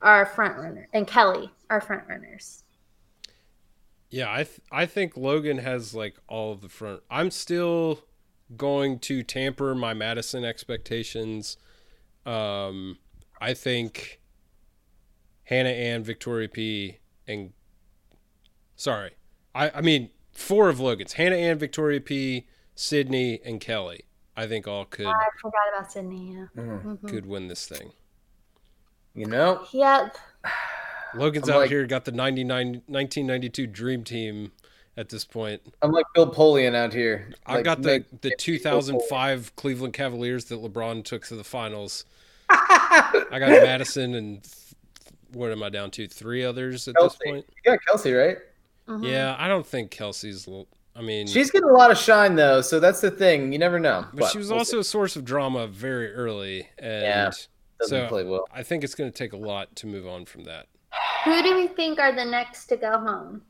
[0.00, 2.64] are front runner, and Kelley are front runners.
[4.10, 7.00] Yeah, I th- I think Logan has like all of the front.
[7.10, 8.00] I'm still
[8.56, 11.56] going to tamper my Madison expectations.
[12.26, 12.98] Um,
[13.40, 14.20] I think
[15.44, 16.98] Hannah Ann, Victoria P,
[17.28, 17.52] and
[18.74, 19.12] sorry,
[19.54, 24.06] I I mean four of Logan's Hannah Ann, Victoria P, Sydney, and Kelley.
[24.36, 26.32] I think all could I forgot about Sydney.
[26.34, 26.46] Yeah.
[26.56, 26.98] Mhm.
[26.98, 27.08] Mhm.
[27.08, 27.92] could win this thing.
[29.14, 30.16] You know, Yep.
[31.14, 34.52] Logan's I'm out like- here got the 99, 1992 Dream Team
[34.96, 35.62] at this point.
[35.82, 37.32] I'm like Bill Polian out here.
[37.46, 42.04] I've Like, got the, like- the 2005 Cleveland Cavaliers that LeBron took to the finals.
[42.50, 44.56] I got Madison and th-
[45.32, 46.08] what am I down to?
[46.08, 47.16] Three others at Kelsey.
[47.20, 47.46] this point.
[47.64, 48.38] You got Kelsey, right?
[48.88, 49.08] Mhm.
[49.08, 50.48] Yeah, I don't think Kelsey's.
[50.96, 53.52] I mean, She's getting a lot of shine though, so that's the thing.
[53.52, 54.06] You never know.
[54.12, 54.80] but she was we'll also see.
[54.80, 57.48] a source of drama very early, and Yeah, doesn't
[57.88, 58.48] so play well.
[58.52, 60.66] I think it's going to take a lot to move on from that.
[61.24, 63.42] Who do we think are the next to go home?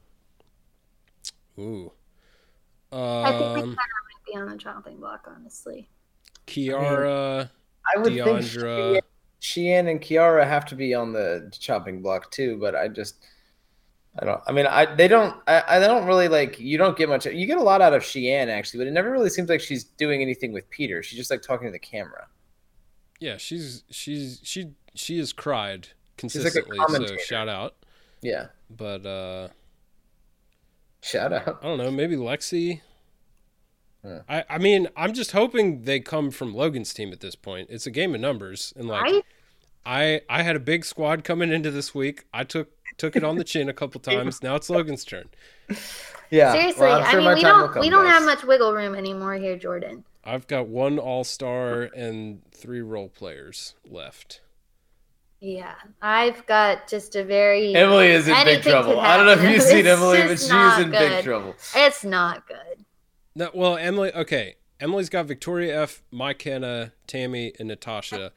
[1.59, 1.93] Ooh,
[2.93, 5.89] I think we um, kind of might be on the chopping block, honestly.
[6.47, 7.51] Kiarra,
[7.95, 9.01] I would think Deandra.
[9.41, 13.17] Shiann and Kiarra have to be on the chopping block too, but I just
[14.19, 17.09] I don't I mean I they don't I, I don't really like you don't get
[17.09, 19.61] much you get a lot out of Shiann actually, but it never really seems like
[19.61, 21.03] she's doing anything with Peter.
[21.03, 22.27] She's just like talking to the camera.
[23.19, 25.89] Yeah, she's she's she she has cried
[26.23, 26.79] like a consistently.
[27.07, 27.75] so shout out.
[28.23, 28.47] Yeah.
[28.69, 29.49] But uh
[31.03, 31.61] Shout out.
[31.63, 32.81] I don't know, maybe Lexi.
[34.05, 34.21] Yeah.
[34.29, 37.69] I, I mean, I'm just hoping they come from Logan's team at this point.
[37.71, 39.25] It's a game of numbers, and like Right?
[39.85, 42.25] I I had a big squad coming into this week.
[42.33, 42.69] I took
[42.99, 44.43] took it on the chin a couple times.
[44.43, 45.29] Now it's Logan's turn.
[46.31, 46.53] Yeah.
[46.53, 48.13] Seriously, well, I'm I mean, we don't we don't guys.
[48.15, 50.05] have much wiggle room anymore here, Jordan.
[50.25, 54.41] I've got one All Star and three role players left.
[55.41, 57.75] Yeah, I've got just a very.
[57.75, 59.01] Emily is in big trouble.
[59.01, 61.55] I don't know if you've seen Emily, but she's not in big trouble.
[61.75, 62.85] It's not good.
[63.35, 64.12] No, well, Emily.
[64.12, 68.33] Okay, Emily's got Victoria F, Mykenna, Tammy, and Natasha.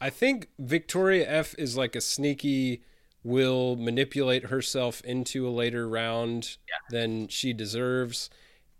[0.00, 2.82] I think Victoria F is like a sneaky,
[3.22, 6.56] will manipulate herself into a later round
[6.90, 8.28] than she deserves,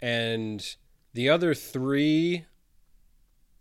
[0.00, 0.76] and
[1.12, 2.46] the other three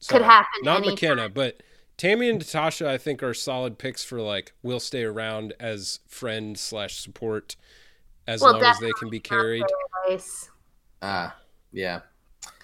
[0.07, 1.17] Could happen Not anytime.
[1.17, 1.61] Mykenna, but
[1.97, 2.89] Tammy and Natasha.
[2.89, 7.55] I think are solid picks for like will stay around as friend slash support
[8.27, 9.63] as Well, long as they can be carried.
[10.05, 10.49] Paradise.
[11.01, 11.35] Ah,
[11.71, 12.01] yeah.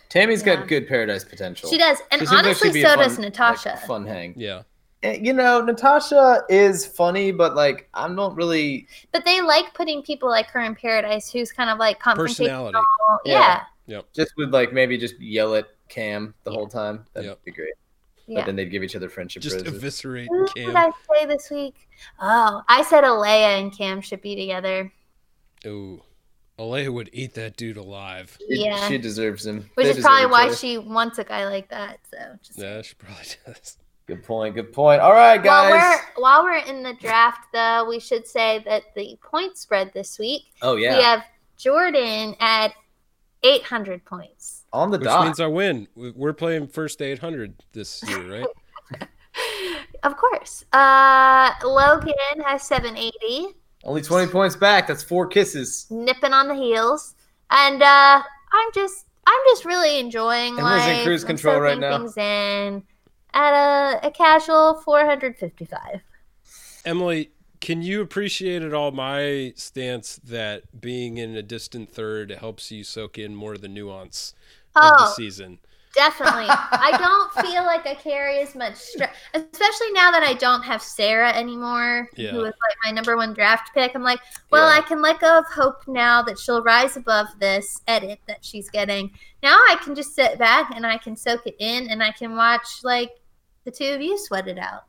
[0.09, 0.55] Tammy's Yeah.
[0.55, 1.69] got good paradise potential.
[1.69, 3.69] She does, and She seems like honestly, so fun- does Natasha.
[3.69, 4.33] like, fun hang.
[4.37, 4.63] Yeah.
[5.03, 8.87] Eh, You know, Natasha is funny, but like I'm not really.
[9.11, 12.71] But they like putting people like her in Paradise, who's kind of like confrontational.
[12.71, 12.79] Personality.
[13.25, 14.01] Yeah, Yeah.
[14.15, 17.05] Just would like maybe just yell at Cam the whole time.
[17.13, 17.43] That'd Yep.
[17.43, 17.73] be great.
[18.29, 18.41] Yeah.
[18.41, 19.73] But then they'd give each other friendship Just roses.
[19.73, 21.87] eviscerate Who did I say this week?
[22.21, 24.91] Oh, I said Alayah and Cam should be together,
[25.65, 26.01] Ooh.
[26.59, 28.37] Alayah would eat that dude alive.
[28.41, 28.87] It- yeah.
[28.87, 29.69] she deserves him.
[29.75, 30.55] which They is probably why other.
[30.55, 31.99] she wants a guy like that.
[32.11, 33.77] So just Yeah, she probably does.
[34.07, 34.55] Good point.
[34.55, 35.01] Good point.
[35.01, 35.45] All right, guys.
[35.45, 35.99] While guys.
[36.17, 40.17] we're while we're in the draft, though, we should say that the point spread this
[40.19, 41.23] week Oh yeah, we have
[41.57, 42.73] Jordan at
[43.43, 44.58] 800 points.
[44.73, 45.25] On the Which dot.
[45.25, 45.87] means I win.
[45.95, 48.47] We- We're playing first 800 this year, right?
[50.03, 50.63] Of course.
[50.71, 52.13] Uh, Logan
[52.45, 54.87] has 780, Only twenty points back.
[54.87, 55.87] That's four kisses.
[55.89, 57.15] nipping on the heels,
[57.51, 58.21] and uh,
[58.53, 61.03] I'm just I'm just really enjoying Emily's in life.
[61.03, 61.97] cruise I'm control right now.
[61.97, 62.83] Things in
[63.33, 66.01] at a, a casual 455.
[66.85, 72.71] Emily, can you appreciate at all my stance that being in a distant third helps
[72.71, 74.33] you soak in more of the nuance
[74.75, 75.59] of the Oh, season?
[75.95, 76.45] Definitely.
[76.47, 76.95] I
[77.33, 81.31] don't feel like I carry as much stress, especially now that I don't have Sarah
[81.33, 82.31] anymore, Yeah.
[82.31, 83.95] who was like my number one draft pick.
[83.95, 84.19] I'm like,
[84.51, 84.77] well, Yeah.
[84.79, 88.69] I can let go of hope now that she'll rise above this edit that she's
[88.69, 89.11] getting.
[89.41, 92.35] Now I can just sit back and I can soak it in and I can
[92.35, 93.09] watch like
[93.65, 94.83] the two of you sweat it out.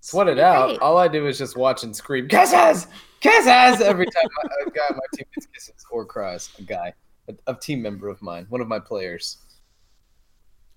[0.00, 0.44] Sweat it Great.
[0.44, 0.78] out.
[0.80, 2.88] All I do is just watch and scream kisses,
[3.20, 4.24] kisses every time
[4.66, 6.50] a guy on my team gets kisses or cries.
[6.58, 6.92] A guy,
[7.46, 9.38] a, a team member of mine, one of my players.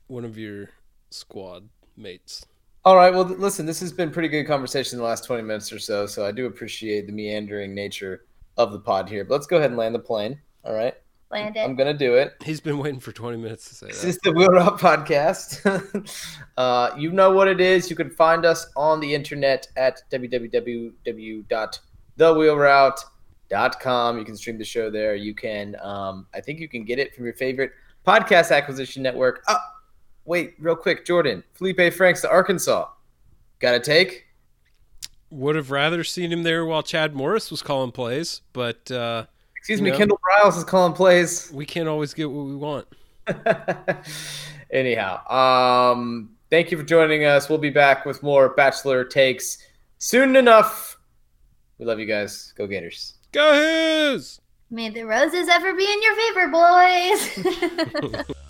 [0.07, 0.69] One of your
[1.10, 1.68] squad
[1.98, 2.45] mates.
[2.84, 3.11] All right.
[3.11, 6.06] Well, listen, this has been pretty good conversation in the last 20 minutes or so.
[6.06, 8.26] So I do appreciate the meandering nature
[8.57, 9.26] of the pod here.
[9.26, 10.40] But let's go ahead and land the plane.
[10.64, 10.94] All right.
[11.32, 12.34] Land I'm going to do it.
[12.44, 16.07] He's been waiting for 20 minutes to say This is the Wheel Route Podcast.
[16.57, 17.90] uh, you know what it is.
[17.90, 23.10] You can find us on the internet at www.thewheelroute.com.
[23.52, 25.16] You can stream the show there.
[25.16, 27.72] You can, um, I think you can get it from your favorite
[28.06, 29.44] podcast acquisition network.
[29.48, 29.58] Oh,
[30.26, 31.44] wait, real quick, Jordan.
[31.54, 32.88] Felipe Franks to Arkansas.
[33.60, 34.26] Got a take?
[35.32, 39.26] Would have rather seen him there while Chad Morris was calling plays, but uh,
[39.58, 39.98] Excuse me, know?
[39.98, 41.52] Kendall Briles is calling plays.
[41.52, 42.88] we can't always get what we want.
[44.72, 47.50] Anyhow, um, thank you for joining us.
[47.50, 49.58] We'll be back with more Bachelor takes
[49.98, 51.00] soon enough.
[51.80, 52.54] We love you guys.
[52.56, 53.16] Go Gators.
[53.36, 54.40] Go Hoos!
[54.70, 58.26] May the roses ever be in your favor, boys.